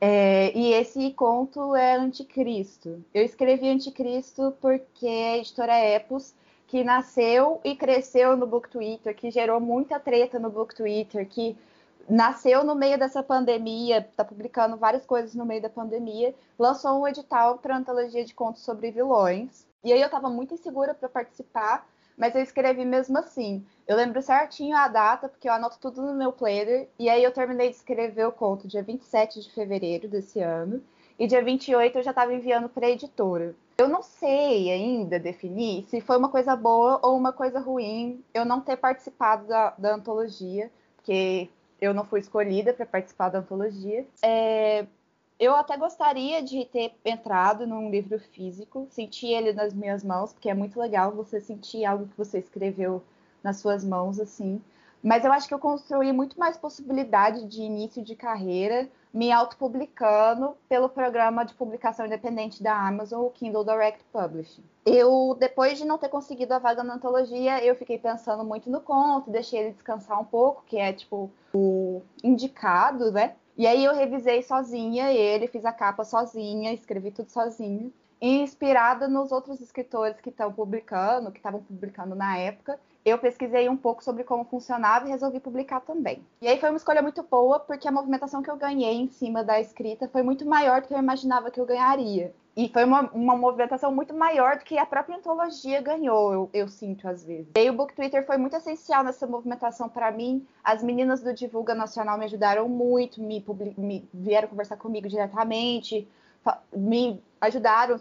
É, 0.00 0.56
e 0.56 0.72
esse 0.72 1.10
conto 1.12 1.74
é 1.76 1.94
Anticristo. 1.96 3.04
Eu 3.12 3.22
escrevi 3.22 3.68
Anticristo 3.68 4.56
porque 4.60 5.06
a 5.06 5.38
editora 5.38 5.78
Epos, 5.78 6.32
que 6.68 6.82
nasceu 6.84 7.60
e 7.64 7.74
cresceu 7.74 8.36
no 8.36 8.46
Book 8.46 8.70
Twitter, 8.70 9.14
que 9.14 9.30
gerou 9.30 9.60
muita 9.60 9.98
treta 9.98 10.38
no 10.38 10.48
Book 10.48 10.74
Twitter, 10.74 11.28
que 11.28 11.56
nasceu 12.08 12.64
no 12.64 12.74
meio 12.74 12.98
dessa 12.98 13.22
pandemia, 13.22 13.98
está 13.98 14.24
publicando 14.24 14.76
várias 14.76 15.04
coisas 15.04 15.34
no 15.34 15.44
meio 15.44 15.60
da 15.60 15.68
pandemia, 15.68 16.34
lançou 16.58 17.00
um 17.00 17.06
edital 17.06 17.58
para 17.58 17.76
antologia 17.76 18.24
de 18.24 18.34
contos 18.34 18.62
sobre 18.62 18.90
vilões. 18.90 19.66
E 19.84 19.92
aí 19.92 20.00
eu 20.00 20.06
estava 20.06 20.30
muito 20.30 20.54
insegura 20.54 20.94
para 20.94 21.08
participar, 21.08 21.86
mas 22.16 22.34
eu 22.34 22.42
escrevi 22.42 22.84
mesmo 22.84 23.18
assim. 23.18 23.64
Eu 23.86 23.96
lembro 23.96 24.22
certinho 24.22 24.76
a 24.76 24.88
data, 24.88 25.28
porque 25.28 25.48
eu 25.48 25.52
anoto 25.52 25.78
tudo 25.80 26.02
no 26.02 26.14
meu 26.14 26.32
planner, 26.32 26.88
e 26.98 27.08
aí 27.08 27.22
eu 27.22 27.32
terminei 27.32 27.70
de 27.70 27.76
escrever 27.76 28.26
o 28.26 28.32
conto 28.32 28.68
dia 28.68 28.82
27 28.82 29.40
de 29.40 29.50
fevereiro 29.50 30.08
desse 30.08 30.40
ano, 30.40 30.82
e 31.18 31.26
dia 31.26 31.42
28 31.42 31.98
eu 31.98 32.02
já 32.02 32.10
estava 32.10 32.34
enviando 32.34 32.68
para 32.68 32.86
a 32.86 32.90
editora. 32.90 33.54
Eu 33.76 33.88
não 33.88 34.02
sei 34.02 34.70
ainda 34.70 35.18
definir 35.18 35.86
se 35.88 36.00
foi 36.00 36.18
uma 36.18 36.28
coisa 36.28 36.54
boa 36.54 37.00
ou 37.02 37.16
uma 37.16 37.32
coisa 37.32 37.58
ruim 37.58 38.22
eu 38.34 38.44
não 38.44 38.60
ter 38.60 38.76
participado 38.76 39.46
da, 39.46 39.70
da 39.78 39.94
antologia, 39.94 40.70
porque 40.96 41.48
eu 41.80 41.94
não 41.94 42.04
fui 42.04 42.20
escolhida 42.20 42.74
para 42.74 42.84
participar 42.84 43.30
da 43.30 43.38
antologia. 43.38 44.06
É, 44.22 44.86
eu 45.40 45.56
até 45.56 45.74
gostaria 45.78 46.42
de 46.42 46.66
ter 46.66 46.92
entrado 47.02 47.66
num 47.66 47.90
livro 47.90 48.18
físico, 48.18 48.86
sentir 48.90 49.28
ele 49.28 49.54
nas 49.54 49.72
minhas 49.72 50.04
mãos, 50.04 50.34
porque 50.34 50.50
é 50.50 50.54
muito 50.54 50.78
legal 50.78 51.12
você 51.12 51.40
sentir 51.40 51.86
algo 51.86 52.06
que 52.06 52.18
você 52.18 52.38
escreveu 52.38 53.02
nas 53.42 53.56
suas 53.56 53.82
mãos, 53.82 54.20
assim. 54.20 54.60
Mas 55.02 55.24
eu 55.24 55.32
acho 55.32 55.48
que 55.48 55.54
eu 55.54 55.58
construí 55.58 56.12
muito 56.12 56.38
mais 56.38 56.58
possibilidade 56.58 57.46
de 57.46 57.62
início 57.62 58.02
de 58.04 58.14
carreira 58.14 58.86
me 59.12 59.32
autopublicando 59.32 60.54
pelo 60.68 60.88
programa 60.88 61.44
de 61.44 61.54
publicação 61.54 62.06
independente 62.06 62.62
da 62.62 62.74
Amazon, 62.74 63.24
o 63.24 63.30
Kindle 63.30 63.64
Direct 63.64 64.04
Publishing. 64.12 64.62
Eu, 64.86 65.36
depois 65.38 65.78
de 65.78 65.84
não 65.84 65.98
ter 65.98 66.08
conseguido 66.08 66.54
a 66.54 66.58
vaga 66.58 66.84
na 66.84 66.94
antologia, 66.94 67.64
eu 67.64 67.74
fiquei 67.74 67.98
pensando 67.98 68.44
muito 68.44 68.70
no 68.70 68.80
conto, 68.80 69.30
deixei 69.30 69.60
ele 69.60 69.72
descansar 69.72 70.20
um 70.20 70.24
pouco, 70.24 70.62
que 70.66 70.78
é 70.78 70.92
tipo 70.92 71.30
o 71.52 72.02
indicado, 72.22 73.10
né? 73.10 73.34
E 73.56 73.66
aí 73.66 73.84
eu 73.84 73.94
revisei 73.94 74.42
sozinha 74.42 75.12
ele, 75.12 75.46
fiz 75.46 75.64
a 75.64 75.72
capa 75.72 76.04
sozinha, 76.04 76.72
escrevi 76.72 77.10
tudo 77.10 77.30
sozinha. 77.30 77.90
Inspirada 78.20 79.08
nos 79.08 79.32
outros 79.32 79.60
escritores 79.60 80.20
que 80.20 80.28
estão 80.30 80.52
publicando, 80.52 81.30
que 81.32 81.38
estavam 81.38 81.62
publicando 81.62 82.14
na 82.14 82.36
época, 82.36 82.78
eu 83.04 83.18
pesquisei 83.18 83.68
um 83.68 83.76
pouco 83.76 84.04
sobre 84.04 84.24
como 84.24 84.44
funcionava 84.44 85.06
e 85.06 85.10
resolvi 85.10 85.40
publicar 85.40 85.80
também. 85.80 86.24
E 86.40 86.48
aí 86.48 86.58
foi 86.60 86.68
uma 86.68 86.76
escolha 86.76 87.00
muito 87.00 87.22
boa, 87.22 87.58
porque 87.58 87.88
a 87.88 87.92
movimentação 87.92 88.42
que 88.42 88.50
eu 88.50 88.56
ganhei 88.56 88.94
em 88.94 89.08
cima 89.08 89.42
da 89.42 89.58
escrita 89.58 90.08
foi 90.08 90.22
muito 90.22 90.46
maior 90.46 90.82
do 90.82 90.88
que 90.88 90.94
eu 90.94 90.98
imaginava 90.98 91.50
que 91.50 91.60
eu 91.60 91.66
ganharia. 91.66 92.34
E 92.60 92.68
foi 92.68 92.84
uma, 92.84 93.10
uma 93.12 93.34
movimentação 93.34 93.90
muito 93.90 94.12
maior 94.12 94.58
do 94.58 94.66
que 94.66 94.76
a 94.76 94.84
própria 94.84 95.16
antologia 95.16 95.80
ganhou, 95.80 96.30
eu, 96.30 96.50
eu 96.52 96.68
sinto 96.68 97.08
às 97.08 97.24
vezes. 97.24 97.50
E 97.56 97.70
o 97.70 97.72
Book 97.72 97.94
Twitter 97.94 98.22
foi 98.26 98.36
muito 98.36 98.54
essencial 98.54 99.02
nessa 99.02 99.26
movimentação 99.26 99.88
para 99.88 100.12
mim. 100.12 100.46
As 100.62 100.82
meninas 100.82 101.22
do 101.22 101.32
Divulga 101.32 101.74
Nacional 101.74 102.18
me 102.18 102.26
ajudaram 102.26 102.68
muito, 102.68 103.18
me, 103.22 103.42
me 103.78 104.06
vieram 104.12 104.46
conversar 104.46 104.76
comigo 104.76 105.08
diretamente, 105.08 106.06
me 106.76 107.24
ajudaram 107.40 107.98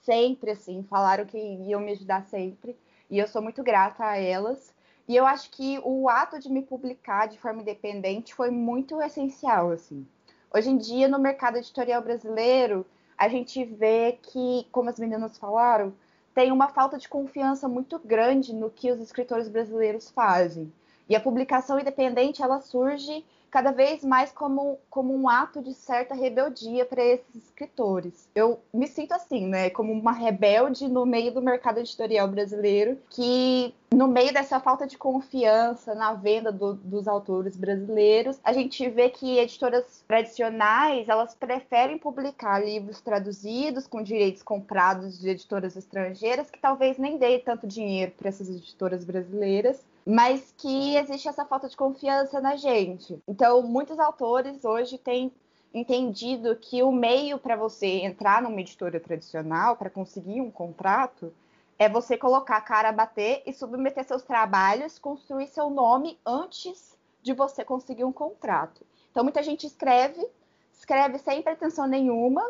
sempre, 0.00 0.52
assim, 0.52 0.82
falaram 0.88 1.26
que 1.26 1.36
iam 1.36 1.82
me 1.82 1.92
ajudar 1.92 2.24
sempre. 2.24 2.74
E 3.10 3.18
eu 3.18 3.28
sou 3.28 3.42
muito 3.42 3.62
grata 3.62 4.02
a 4.02 4.16
elas. 4.16 4.74
E 5.06 5.14
eu 5.14 5.26
acho 5.26 5.50
que 5.50 5.78
o 5.84 6.08
ato 6.08 6.38
de 6.38 6.50
me 6.50 6.62
publicar 6.62 7.28
de 7.28 7.38
forma 7.38 7.60
independente 7.60 8.34
foi 8.34 8.50
muito 8.50 8.98
essencial, 9.02 9.70
assim. 9.70 10.06
Hoje 10.54 10.70
em 10.70 10.78
dia, 10.78 11.06
no 11.06 11.18
mercado 11.18 11.58
editorial 11.58 12.00
brasileiro, 12.00 12.86
a 13.20 13.28
gente 13.28 13.62
vê 13.62 14.18
que, 14.22 14.66
como 14.72 14.88
as 14.88 14.98
meninas 14.98 15.36
falaram, 15.36 15.92
tem 16.34 16.50
uma 16.50 16.68
falta 16.68 16.96
de 16.96 17.06
confiança 17.06 17.68
muito 17.68 17.98
grande 17.98 18.54
no 18.54 18.70
que 18.70 18.90
os 18.90 18.98
escritores 18.98 19.46
brasileiros 19.46 20.10
fazem. 20.10 20.72
E 21.06 21.14
a 21.14 21.20
publicação 21.20 21.78
independente 21.78 22.42
ela 22.42 22.62
surge 22.62 23.22
cada 23.50 23.72
vez 23.72 24.04
mais 24.04 24.30
como, 24.32 24.78
como 24.88 25.14
um 25.14 25.28
ato 25.28 25.60
de 25.60 25.74
certa 25.74 26.14
rebeldia 26.14 26.84
para 26.84 27.02
esses 27.02 27.34
escritores. 27.34 28.28
Eu 28.34 28.60
me 28.72 28.86
sinto 28.86 29.12
assim, 29.12 29.46
né, 29.46 29.70
como 29.70 29.92
uma 29.92 30.12
rebelde 30.12 30.88
no 30.88 31.04
meio 31.04 31.32
do 31.32 31.42
mercado 31.42 31.80
editorial 31.80 32.28
brasileiro, 32.28 32.98
que 33.10 33.74
no 33.92 34.06
meio 34.06 34.32
dessa 34.32 34.60
falta 34.60 34.86
de 34.86 34.96
confiança 34.96 35.94
na 35.94 36.14
venda 36.14 36.52
do, 36.52 36.74
dos 36.74 37.08
autores 37.08 37.56
brasileiros, 37.56 38.38
a 38.44 38.52
gente 38.52 38.88
vê 38.88 39.08
que 39.08 39.38
editoras 39.38 40.04
tradicionais 40.06 41.08
elas 41.08 41.34
preferem 41.34 41.98
publicar 41.98 42.64
livros 42.64 43.00
traduzidos 43.00 43.88
com 43.88 44.02
direitos 44.02 44.42
comprados 44.42 45.18
de 45.18 45.30
editoras 45.30 45.76
estrangeiras 45.76 46.50
que 46.50 46.60
talvez 46.60 46.98
nem 46.98 47.18
dê 47.18 47.40
tanto 47.40 47.66
dinheiro 47.66 48.12
para 48.16 48.28
essas 48.28 48.48
editoras 48.48 49.04
brasileiras 49.04 49.84
mas 50.06 50.54
que 50.56 50.96
existe 50.96 51.28
essa 51.28 51.44
falta 51.44 51.68
de 51.68 51.76
confiança 51.76 52.40
na 52.40 52.56
gente. 52.56 53.20
Então, 53.28 53.62
muitos 53.62 53.98
autores 53.98 54.64
hoje 54.64 54.98
têm 54.98 55.32
entendido 55.72 56.56
que 56.56 56.82
o 56.82 56.90
meio 56.90 57.38
para 57.38 57.56
você 57.56 57.86
entrar 57.86 58.42
numa 58.42 58.60
editora 58.60 58.98
tradicional, 58.98 59.76
para 59.76 59.90
conseguir 59.90 60.40
um 60.40 60.50
contrato, 60.50 61.32
é 61.78 61.88
você 61.88 62.16
colocar 62.16 62.56
a 62.56 62.60
cara 62.60 62.88
a 62.90 62.92
bater 62.92 63.42
e 63.46 63.52
submeter 63.52 64.04
seus 64.04 64.22
trabalhos, 64.22 64.98
construir 64.98 65.46
seu 65.46 65.70
nome 65.70 66.18
antes 66.26 66.98
de 67.22 67.32
você 67.32 67.64
conseguir 67.64 68.04
um 68.04 68.12
contrato. 68.12 68.84
Então, 69.10 69.22
muita 69.22 69.42
gente 69.42 69.66
escreve, 69.66 70.26
escreve 70.72 71.18
sem 71.18 71.42
pretensão 71.42 71.86
nenhuma 71.86 72.44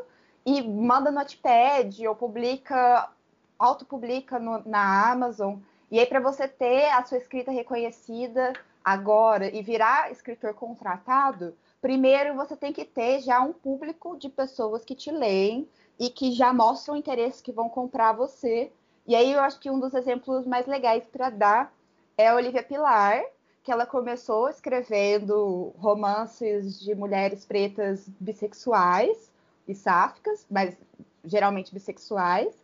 e 0.44 0.62
manda 0.62 1.10
no 1.10 1.18
Notepad 1.18 2.06
ou 2.06 2.14
publica, 2.14 3.10
autopublica 3.58 4.38
no, 4.38 4.62
na 4.66 5.10
Amazon. 5.10 5.56
E 5.90 5.98
aí, 5.98 6.06
para 6.06 6.20
você 6.20 6.46
ter 6.46 6.86
a 6.92 7.04
sua 7.04 7.18
escrita 7.18 7.50
reconhecida 7.50 8.52
agora 8.84 9.54
e 9.54 9.60
virar 9.60 10.10
escritor 10.12 10.54
contratado, 10.54 11.54
primeiro 11.80 12.34
você 12.36 12.56
tem 12.56 12.72
que 12.72 12.84
ter 12.84 13.20
já 13.20 13.40
um 13.40 13.52
público 13.52 14.16
de 14.16 14.28
pessoas 14.28 14.84
que 14.84 14.94
te 14.94 15.10
leem 15.10 15.68
e 15.98 16.08
que 16.08 16.32
já 16.32 16.52
mostram 16.52 16.96
interesse 16.96 17.42
que 17.42 17.52
vão 17.52 17.68
comprar 17.68 18.12
você. 18.12 18.70
E 19.06 19.16
aí 19.16 19.32
eu 19.32 19.40
acho 19.40 19.58
que 19.58 19.70
um 19.70 19.80
dos 19.80 19.92
exemplos 19.92 20.46
mais 20.46 20.66
legais 20.66 21.02
para 21.10 21.28
dar 21.28 21.72
é 22.16 22.28
a 22.28 22.36
Olivia 22.36 22.62
Pilar, 22.62 23.22
que 23.62 23.72
ela 23.72 23.84
começou 23.84 24.48
escrevendo 24.48 25.74
romances 25.76 26.78
de 26.80 26.94
mulheres 26.94 27.44
pretas 27.44 28.08
bissexuais 28.20 29.30
e 29.66 29.74
sáficas, 29.74 30.46
mas 30.48 30.76
geralmente 31.24 31.74
bissexuais. 31.74 32.54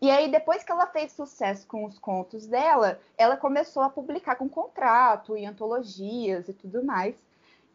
E 0.00 0.10
aí, 0.10 0.30
depois 0.30 0.62
que 0.62 0.70
ela 0.70 0.86
fez 0.86 1.12
sucesso 1.12 1.66
com 1.66 1.84
os 1.84 1.98
contos 1.98 2.46
dela, 2.46 3.00
ela 3.16 3.36
começou 3.36 3.82
a 3.82 3.90
publicar 3.90 4.36
com 4.36 4.48
contrato 4.48 5.36
e 5.36 5.44
antologias 5.44 6.48
e 6.48 6.52
tudo 6.52 6.84
mais. 6.84 7.16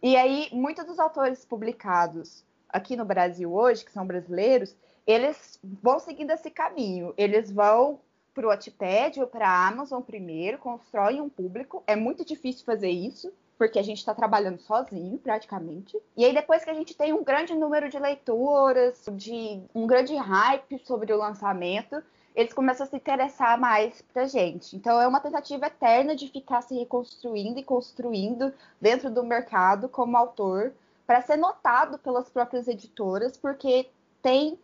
E 0.01 0.15
aí, 0.15 0.49
muitos 0.51 0.85
dos 0.85 0.99
autores 0.99 1.43
publicados 1.43 2.45
aqui 2.69 2.95
no 2.95 3.05
Brasil 3.05 3.53
hoje, 3.53 3.83
que 3.83 3.91
são 3.91 4.07
brasileiros, 4.07 4.75
eles 5.05 5.59
vão 5.61 5.99
seguindo 5.99 6.31
esse 6.31 6.49
caminho. 6.49 7.13
Eles 7.17 7.51
vão 7.51 7.99
para 8.33 8.45
o 8.45 8.49
Wattpad 8.49 9.19
ou 9.19 9.27
para 9.27 9.47
a 9.47 9.67
Amazon 9.67 10.01
primeiro, 10.01 10.57
constroem 10.57 11.21
um 11.21 11.29
público. 11.29 11.83
É 11.85 11.95
muito 11.95 12.25
difícil 12.25 12.65
fazer 12.65 12.89
isso, 12.89 13.31
porque 13.63 13.79
a 13.79 13.83
gente 13.83 13.99
está 13.99 14.13
trabalhando 14.13 14.59
sozinho, 14.59 15.17
praticamente. 15.17 15.97
E 16.17 16.25
aí, 16.25 16.33
depois 16.33 16.65
que 16.65 16.69
a 16.69 16.73
gente 16.73 16.93
tem 16.93 17.13
um 17.13 17.23
grande 17.23 17.55
número 17.55 17.87
de 17.87 17.97
leituras, 17.97 19.05
de 19.13 19.61
um 19.73 19.87
grande 19.87 20.13
hype 20.17 20.77
sobre 20.79 21.13
o 21.13 21.17
lançamento, 21.17 22.03
eles 22.35 22.51
começam 22.51 22.85
a 22.85 22.89
se 22.89 22.97
interessar 22.97 23.57
mais 23.57 24.01
pra 24.01 24.25
gente. 24.25 24.75
Então, 24.75 24.99
é 24.99 25.07
uma 25.07 25.21
tentativa 25.21 25.67
eterna 25.67 26.13
de 26.13 26.27
ficar 26.27 26.61
se 26.61 26.77
reconstruindo 26.77 27.57
e 27.57 27.63
construindo 27.63 28.53
dentro 28.81 29.09
do 29.09 29.23
mercado 29.23 29.87
como 29.87 30.17
autor, 30.17 30.73
para 31.07 31.21
ser 31.21 31.37
notado 31.37 31.97
pelas 31.97 32.29
próprias 32.29 32.67
editoras, 32.67 33.37
porque 33.37 33.87
tem 34.21 34.59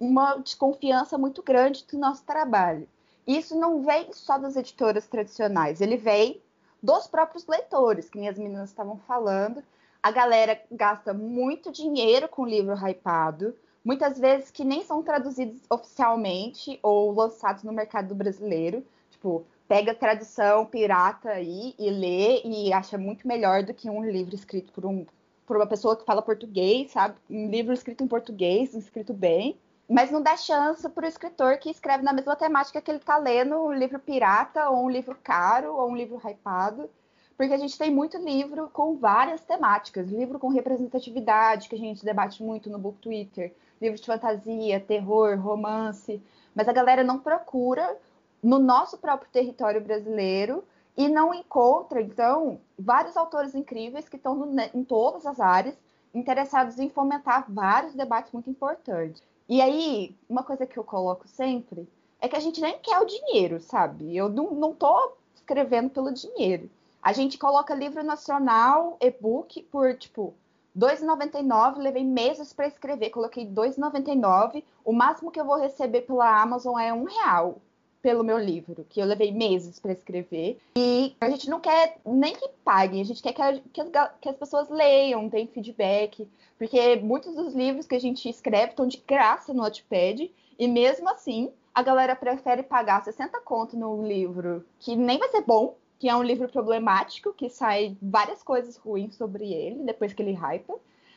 uma 0.00 0.38
desconfiança 0.38 1.16
muito 1.16 1.40
grande 1.40 1.86
do 1.86 1.96
nosso 1.96 2.24
trabalho. 2.24 2.88
Isso 3.24 3.56
não 3.56 3.84
vem 3.84 4.12
só 4.12 4.38
das 4.38 4.56
editoras 4.56 5.06
tradicionais, 5.06 5.80
ele 5.80 5.96
vem 5.96 6.42
dos 6.82 7.06
próprios 7.06 7.46
leitores, 7.46 8.08
que 8.08 8.26
as 8.26 8.38
meninas 8.38 8.70
estavam 8.70 8.98
falando. 8.98 9.62
A 10.02 10.10
galera 10.10 10.60
gasta 10.70 11.12
muito 11.12 11.70
dinheiro 11.70 12.28
com 12.28 12.46
livro 12.46 12.74
hypado, 12.74 13.54
muitas 13.84 14.18
vezes 14.18 14.50
que 14.50 14.64
nem 14.64 14.82
são 14.82 15.02
traduzidos 15.02 15.60
oficialmente 15.68 16.78
ou 16.82 17.12
lançados 17.12 17.62
no 17.62 17.72
mercado 17.72 18.14
brasileiro. 18.14 18.84
Tipo, 19.10 19.44
pega 19.68 19.94
tradução 19.94 20.64
pirata 20.64 21.30
aí 21.30 21.74
e 21.78 21.90
lê 21.90 22.42
e 22.42 22.72
acha 22.72 22.96
muito 22.96 23.28
melhor 23.28 23.62
do 23.62 23.74
que 23.74 23.90
um 23.90 24.04
livro 24.04 24.34
escrito 24.34 24.72
por, 24.72 24.86
um, 24.86 25.04
por 25.46 25.56
uma 25.56 25.66
pessoa 25.66 25.96
que 25.96 26.04
fala 26.04 26.22
português, 26.22 26.92
sabe? 26.92 27.16
Um 27.28 27.50
livro 27.50 27.74
escrito 27.74 28.02
em 28.02 28.08
português, 28.08 28.74
escrito 28.74 29.12
bem 29.12 29.58
mas 29.90 30.08
não 30.08 30.22
dá 30.22 30.36
chance 30.36 30.88
para 30.88 31.04
o 31.04 31.08
escritor 31.08 31.58
que 31.58 31.68
escreve 31.68 32.04
na 32.04 32.12
mesma 32.12 32.36
temática 32.36 32.80
que 32.80 32.88
ele 32.88 32.98
está 32.98 33.16
lendo 33.16 33.56
um 33.56 33.72
livro 33.72 33.98
pirata, 33.98 34.70
ou 34.70 34.84
um 34.84 34.88
livro 34.88 35.18
caro, 35.20 35.74
ou 35.74 35.90
um 35.90 35.96
livro 35.96 36.16
hypado, 36.24 36.88
porque 37.36 37.52
a 37.52 37.56
gente 37.56 37.76
tem 37.76 37.90
muito 37.90 38.16
livro 38.16 38.70
com 38.72 38.96
várias 38.96 39.40
temáticas, 39.40 40.08
livro 40.08 40.38
com 40.38 40.46
representatividade, 40.46 41.68
que 41.68 41.74
a 41.74 41.78
gente 41.78 42.04
debate 42.04 42.40
muito 42.40 42.70
no 42.70 42.78
Book 42.78 42.98
Twitter, 43.00 43.52
livro 43.82 43.98
de 43.98 44.06
fantasia, 44.06 44.78
terror, 44.78 45.36
romance, 45.40 46.22
mas 46.54 46.68
a 46.68 46.72
galera 46.72 47.02
não 47.02 47.18
procura 47.18 47.96
no 48.40 48.60
nosso 48.60 48.96
próprio 48.96 49.28
território 49.32 49.80
brasileiro 49.80 50.62
e 50.96 51.08
não 51.08 51.34
encontra, 51.34 52.00
então, 52.00 52.60
vários 52.78 53.16
autores 53.16 53.56
incríveis 53.56 54.08
que 54.08 54.16
estão 54.16 54.54
em 54.72 54.84
todas 54.84 55.26
as 55.26 55.40
áreas 55.40 55.76
interessados 56.14 56.78
em 56.78 56.88
fomentar 56.88 57.46
vários 57.48 57.94
debates 57.94 58.32
muito 58.32 58.48
importantes. 58.48 59.29
E 59.50 59.60
aí, 59.60 60.16
uma 60.28 60.44
coisa 60.44 60.64
que 60.64 60.78
eu 60.78 60.84
coloco 60.84 61.26
sempre 61.26 61.88
é 62.20 62.28
que 62.28 62.36
a 62.36 62.40
gente 62.40 62.60
nem 62.60 62.78
quer 62.78 63.00
o 63.00 63.04
dinheiro, 63.04 63.60
sabe? 63.60 64.16
Eu 64.16 64.28
não, 64.28 64.52
não 64.52 64.72
tô 64.72 65.10
escrevendo 65.34 65.90
pelo 65.90 66.12
dinheiro. 66.12 66.70
A 67.02 67.12
gente 67.12 67.36
coloca 67.36 67.74
livro 67.74 68.04
nacional, 68.04 68.96
e-book, 69.00 69.60
por 69.64 69.96
tipo 69.96 70.32
R$ 70.72 70.94
2,99, 70.94 71.78
levei 71.78 72.04
meses 72.04 72.52
para 72.52 72.68
escrever, 72.68 73.10
coloquei 73.10 73.42
R$ 73.42 73.50
2,99. 73.50 74.62
O 74.84 74.92
máximo 74.92 75.32
que 75.32 75.40
eu 75.40 75.44
vou 75.44 75.58
receber 75.58 76.02
pela 76.02 76.40
Amazon 76.40 76.78
é 76.78 76.92
um 76.92 77.02
real 77.02 77.60
pelo 78.02 78.24
meu 78.24 78.38
livro, 78.38 78.86
que 78.88 79.00
eu 79.00 79.06
levei 79.06 79.32
meses 79.32 79.78
para 79.78 79.92
escrever. 79.92 80.58
E 80.76 81.14
a 81.20 81.28
gente 81.30 81.48
não 81.48 81.60
quer 81.60 81.98
nem 82.04 82.34
que 82.34 82.48
paguem, 82.64 83.00
a 83.00 83.04
gente 83.04 83.22
quer 83.22 83.32
que, 83.32 83.42
a, 83.42 83.60
que, 83.72 83.80
as, 83.80 83.90
que 84.20 84.28
as 84.28 84.36
pessoas 84.36 84.68
leiam, 84.68 85.28
deem 85.28 85.46
feedback. 85.46 86.28
Porque 86.58 86.96
muitos 86.96 87.34
dos 87.34 87.54
livros 87.54 87.86
que 87.86 87.94
a 87.94 88.00
gente 88.00 88.28
escreve 88.28 88.70
estão 88.70 88.86
de 88.86 89.02
graça 89.06 89.52
no 89.52 89.62
Wattpad, 89.62 90.30
e 90.58 90.68
mesmo 90.68 91.08
assim, 91.08 91.50
a 91.74 91.82
galera 91.82 92.14
prefere 92.16 92.62
pagar 92.62 93.02
60 93.02 93.40
conto 93.40 93.76
num 93.76 94.06
livro 94.06 94.64
que 94.78 94.96
nem 94.96 95.18
vai 95.18 95.28
ser 95.28 95.42
bom, 95.42 95.76
que 95.98 96.08
é 96.08 96.16
um 96.16 96.22
livro 96.22 96.48
problemático, 96.48 97.32
que 97.32 97.48
sai 97.48 97.96
várias 98.00 98.42
coisas 98.42 98.76
ruins 98.76 99.14
sobre 99.16 99.52
ele 99.52 99.84
depois 99.84 100.12
que 100.12 100.22
ele 100.22 100.32
hypa, 100.32 100.74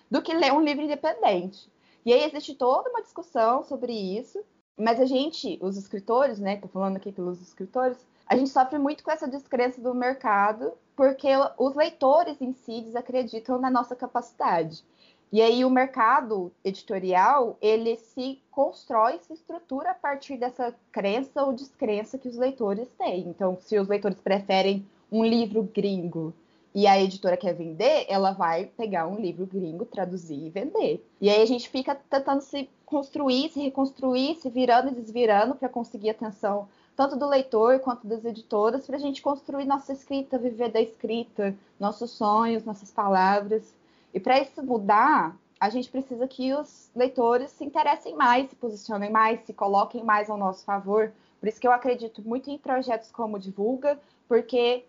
do 0.09 0.21
que 0.21 0.33
ler 0.33 0.53
um 0.53 0.61
livro 0.61 0.83
independente. 0.83 1.69
E 2.05 2.13
aí 2.13 2.23
existe 2.23 2.53
toda 2.53 2.89
uma 2.89 3.01
discussão 3.01 3.63
sobre 3.63 3.93
isso, 3.93 4.43
mas 4.77 4.99
a 4.99 5.05
gente, 5.05 5.57
os 5.61 5.77
escritores, 5.77 6.39
né, 6.39 6.57
tô 6.57 6.67
falando 6.67 6.97
aqui 6.97 7.11
pelos 7.11 7.41
escritores, 7.41 7.97
a 8.25 8.35
gente 8.35 8.49
sofre 8.49 8.79
muito 8.79 9.03
com 9.03 9.11
essa 9.11 9.27
descrença 9.27 9.81
do 9.81 9.93
mercado, 9.93 10.73
porque 10.95 11.29
os 11.57 11.75
leitores 11.75 12.41
em 12.41 12.53
si 12.53 12.81
desacreditam 12.81 13.59
na 13.59 13.69
nossa 13.69 13.95
capacidade. 13.95 14.83
E 15.31 15.41
aí 15.41 15.65
o 15.65 15.69
mercado 15.69 16.51
editorial, 16.63 17.57
ele 17.59 17.97
se 17.97 18.39
constrói, 18.51 19.17
se 19.19 19.33
estrutura 19.33 19.91
a 19.91 19.95
partir 19.95 20.37
dessa 20.37 20.75
crença 20.91 21.43
ou 21.43 21.53
descrença 21.53 22.19
que 22.19 22.27
os 22.27 22.37
leitores 22.37 22.87
têm. 22.93 23.27
Então, 23.27 23.57
se 23.59 23.77
os 23.79 23.87
leitores 23.87 24.19
preferem 24.21 24.85
um 25.11 25.25
livro 25.25 25.63
gringo 25.63 26.33
e 26.73 26.87
a 26.87 26.99
editora 26.99 27.37
quer 27.37 27.53
vender, 27.53 28.05
ela 28.09 28.31
vai 28.31 28.65
pegar 28.65 29.07
um 29.07 29.19
livro 29.19 29.45
gringo, 29.45 29.85
traduzir 29.85 30.47
e 30.47 30.49
vender. 30.49 31.07
E 31.21 31.29
aí 31.29 31.41
a 31.41 31.45
gente 31.45 31.69
fica 31.69 31.93
tentando 31.93 32.41
se 32.41 32.67
construir, 32.85 33.49
se 33.49 33.59
reconstruir, 33.59 34.35
se 34.35 34.49
virando 34.49 34.89
e 34.89 34.95
desvirando 34.95 35.55
para 35.55 35.69
conseguir 35.69 36.09
atenção 36.09 36.67
tanto 36.95 37.15
do 37.15 37.27
leitor 37.27 37.79
quanto 37.79 38.07
das 38.07 38.23
editoras, 38.23 38.85
para 38.85 38.97
a 38.97 38.99
gente 38.99 39.21
construir 39.21 39.65
nossa 39.65 39.93
escrita, 39.93 40.37
viver 40.37 40.69
da 40.69 40.81
escrita, 40.81 41.55
nossos 41.79 42.11
sonhos, 42.11 42.63
nossas 42.63 42.91
palavras. 42.91 43.73
E 44.13 44.19
para 44.19 44.39
isso 44.39 44.63
mudar, 44.63 45.35
a 45.59 45.69
gente 45.69 45.89
precisa 45.89 46.27
que 46.27 46.53
os 46.53 46.91
leitores 46.95 47.51
se 47.51 47.63
interessem 47.63 48.15
mais, 48.15 48.49
se 48.49 48.55
posicionem 48.55 49.09
mais, 49.09 49.41
se 49.41 49.53
coloquem 49.53 50.03
mais 50.03 50.29
ao 50.29 50.37
nosso 50.37 50.63
favor. 50.65 51.11
Por 51.39 51.49
isso 51.49 51.59
que 51.59 51.67
eu 51.67 51.71
acredito 51.71 52.21
muito 52.21 52.49
em 52.49 52.57
projetos 52.57 53.11
como 53.11 53.39
Divulga, 53.39 53.99
porque 54.27 54.85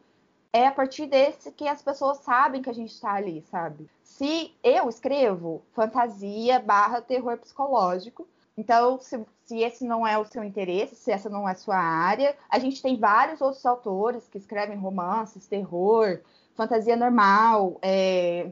é 0.55 0.69
a 0.69 0.71
partir 0.71 1.07
desse 1.07 1.51
que 1.51 1.67
as 1.67 1.83
pessoas 1.83 2.19
sabem 2.19 2.63
que 2.63 2.71
a 2.71 2.73
gente 2.73 2.93
está 2.93 3.13
ali, 3.13 3.43
sabe? 3.51 3.91
Se 4.05 4.55
eu 4.63 4.89
escrevo 4.89 5.61
fantasia 5.73 6.61
barra 6.61 7.03
terror 7.03 7.37
psicológico, 7.39 8.25
então, 8.57 9.01
se, 9.01 9.21
se, 9.45 9.59
esse 9.59 9.85
não 9.85 10.07
é 10.07 10.17
o 10.17 10.25
seu 10.25 10.45
interesse, 10.45 10.95
se 10.95 11.11
essa 11.11 11.29
não 11.29 11.49
é 11.49 11.53
a 11.53 11.57
sua 11.57 11.77
área, 11.77 12.37
a 12.49 12.61
gente 12.61 12.81
tem 12.81 12.97
vários 12.97 13.41
outros 13.41 13.67
autores 13.67 14.29
que 14.29 14.39
escrevem 14.39 14.79
romances, 14.79 15.49
terror, 15.49 16.21
fantasia 16.55 16.95
normal, 16.95 17.77
é, 17.83 18.49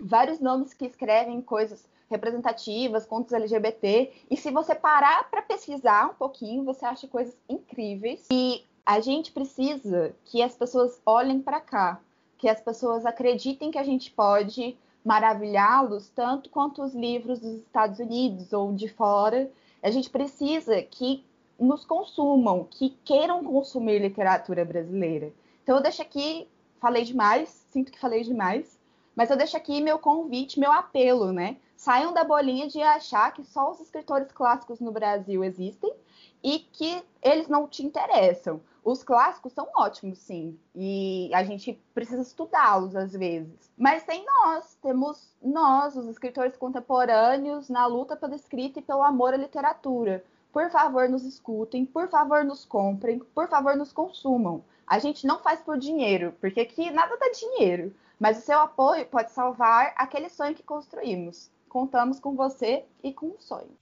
vários 0.00 0.40
nomes 0.40 0.74
que 0.74 0.86
escrevem 0.86 1.40
coisas 1.40 1.86
representativas, 2.10 3.06
contos 3.06 3.32
LGBT. 3.32 4.12
E 4.28 4.36
se 4.36 4.50
você 4.50 4.74
parar 4.74 5.30
para 5.30 5.42
pesquisar 5.42 6.10
um 6.10 6.14
pouquinho, 6.14 6.64
você 6.64 6.84
acha 6.84 7.06
coisas 7.06 7.36
incríveis. 7.48 8.26
E 8.32 8.64
a 8.86 9.00
gente 9.00 9.32
precisa 9.32 10.14
que 10.24 10.40
as 10.40 10.54
pessoas 10.54 11.00
olhem 11.04 11.42
para 11.42 11.60
cá, 11.60 12.00
que 12.38 12.48
as 12.48 12.60
pessoas 12.60 13.04
acreditem 13.04 13.72
que 13.72 13.78
a 13.78 13.82
gente 13.82 14.12
pode 14.12 14.78
maravilhá-los 15.04 16.08
tanto 16.10 16.48
quanto 16.48 16.82
os 16.82 16.94
livros 16.94 17.40
dos 17.40 17.58
Estados 17.58 17.98
Unidos 17.98 18.52
ou 18.52 18.72
de 18.72 18.88
fora. 18.88 19.50
A 19.82 19.90
gente 19.90 20.08
precisa 20.08 20.80
que 20.82 21.24
nos 21.58 21.84
consumam, 21.84 22.64
que 22.70 22.90
queiram 23.04 23.42
consumir 23.42 23.98
literatura 23.98 24.64
brasileira. 24.64 25.32
Então 25.64 25.76
eu 25.76 25.82
deixo 25.82 26.02
aqui, 26.02 26.46
falei 26.80 27.02
demais, 27.02 27.48
sinto 27.70 27.90
que 27.90 27.98
falei 27.98 28.22
demais, 28.22 28.78
mas 29.16 29.30
eu 29.30 29.36
deixo 29.36 29.56
aqui 29.56 29.80
meu 29.80 29.98
convite, 29.98 30.60
meu 30.60 30.70
apelo, 30.70 31.32
né? 31.32 31.56
saiam 31.76 32.12
da 32.12 32.24
bolinha 32.24 32.66
de 32.66 32.80
achar 32.80 33.32
que 33.32 33.44
só 33.44 33.70
os 33.70 33.80
escritores 33.80 34.32
clássicos 34.32 34.80
no 34.80 34.90
Brasil 34.90 35.44
existem 35.44 35.92
e 36.42 36.58
que 36.58 37.02
eles 37.22 37.48
não 37.48 37.68
te 37.68 37.84
interessam. 37.84 38.60
Os 38.86 39.02
clássicos 39.02 39.52
são 39.52 39.68
ótimos, 39.76 40.20
sim, 40.20 40.56
e 40.72 41.28
a 41.34 41.42
gente 41.42 41.72
precisa 41.92 42.22
estudá-los 42.22 42.94
às 42.94 43.14
vezes. 43.14 43.68
Mas 43.76 44.04
tem 44.04 44.24
nós, 44.24 44.78
temos 44.80 45.36
nós, 45.42 45.96
os 45.96 46.06
escritores 46.06 46.56
contemporâneos, 46.56 47.68
na 47.68 47.84
luta 47.86 48.14
pela 48.14 48.36
escrita 48.36 48.78
e 48.78 48.82
pelo 48.82 49.02
amor 49.02 49.34
à 49.34 49.36
literatura. 49.36 50.24
Por 50.52 50.70
favor, 50.70 51.08
nos 51.08 51.24
escutem, 51.24 51.84
por 51.84 52.08
favor, 52.08 52.44
nos 52.44 52.64
comprem, 52.64 53.18
por 53.18 53.48
favor, 53.48 53.74
nos 53.74 53.92
consumam. 53.92 54.62
A 54.86 55.00
gente 55.00 55.26
não 55.26 55.40
faz 55.40 55.60
por 55.60 55.76
dinheiro, 55.76 56.32
porque 56.40 56.60
aqui 56.60 56.88
nada 56.88 57.16
dá 57.16 57.28
dinheiro, 57.30 57.92
mas 58.20 58.38
o 58.38 58.42
seu 58.42 58.60
apoio 58.60 59.04
pode 59.06 59.32
salvar 59.32 59.94
aquele 59.96 60.28
sonho 60.28 60.54
que 60.54 60.62
construímos. 60.62 61.50
Contamos 61.68 62.20
com 62.20 62.36
você 62.36 62.84
e 63.02 63.12
com 63.12 63.30
o 63.30 63.40
sonho. 63.40 63.76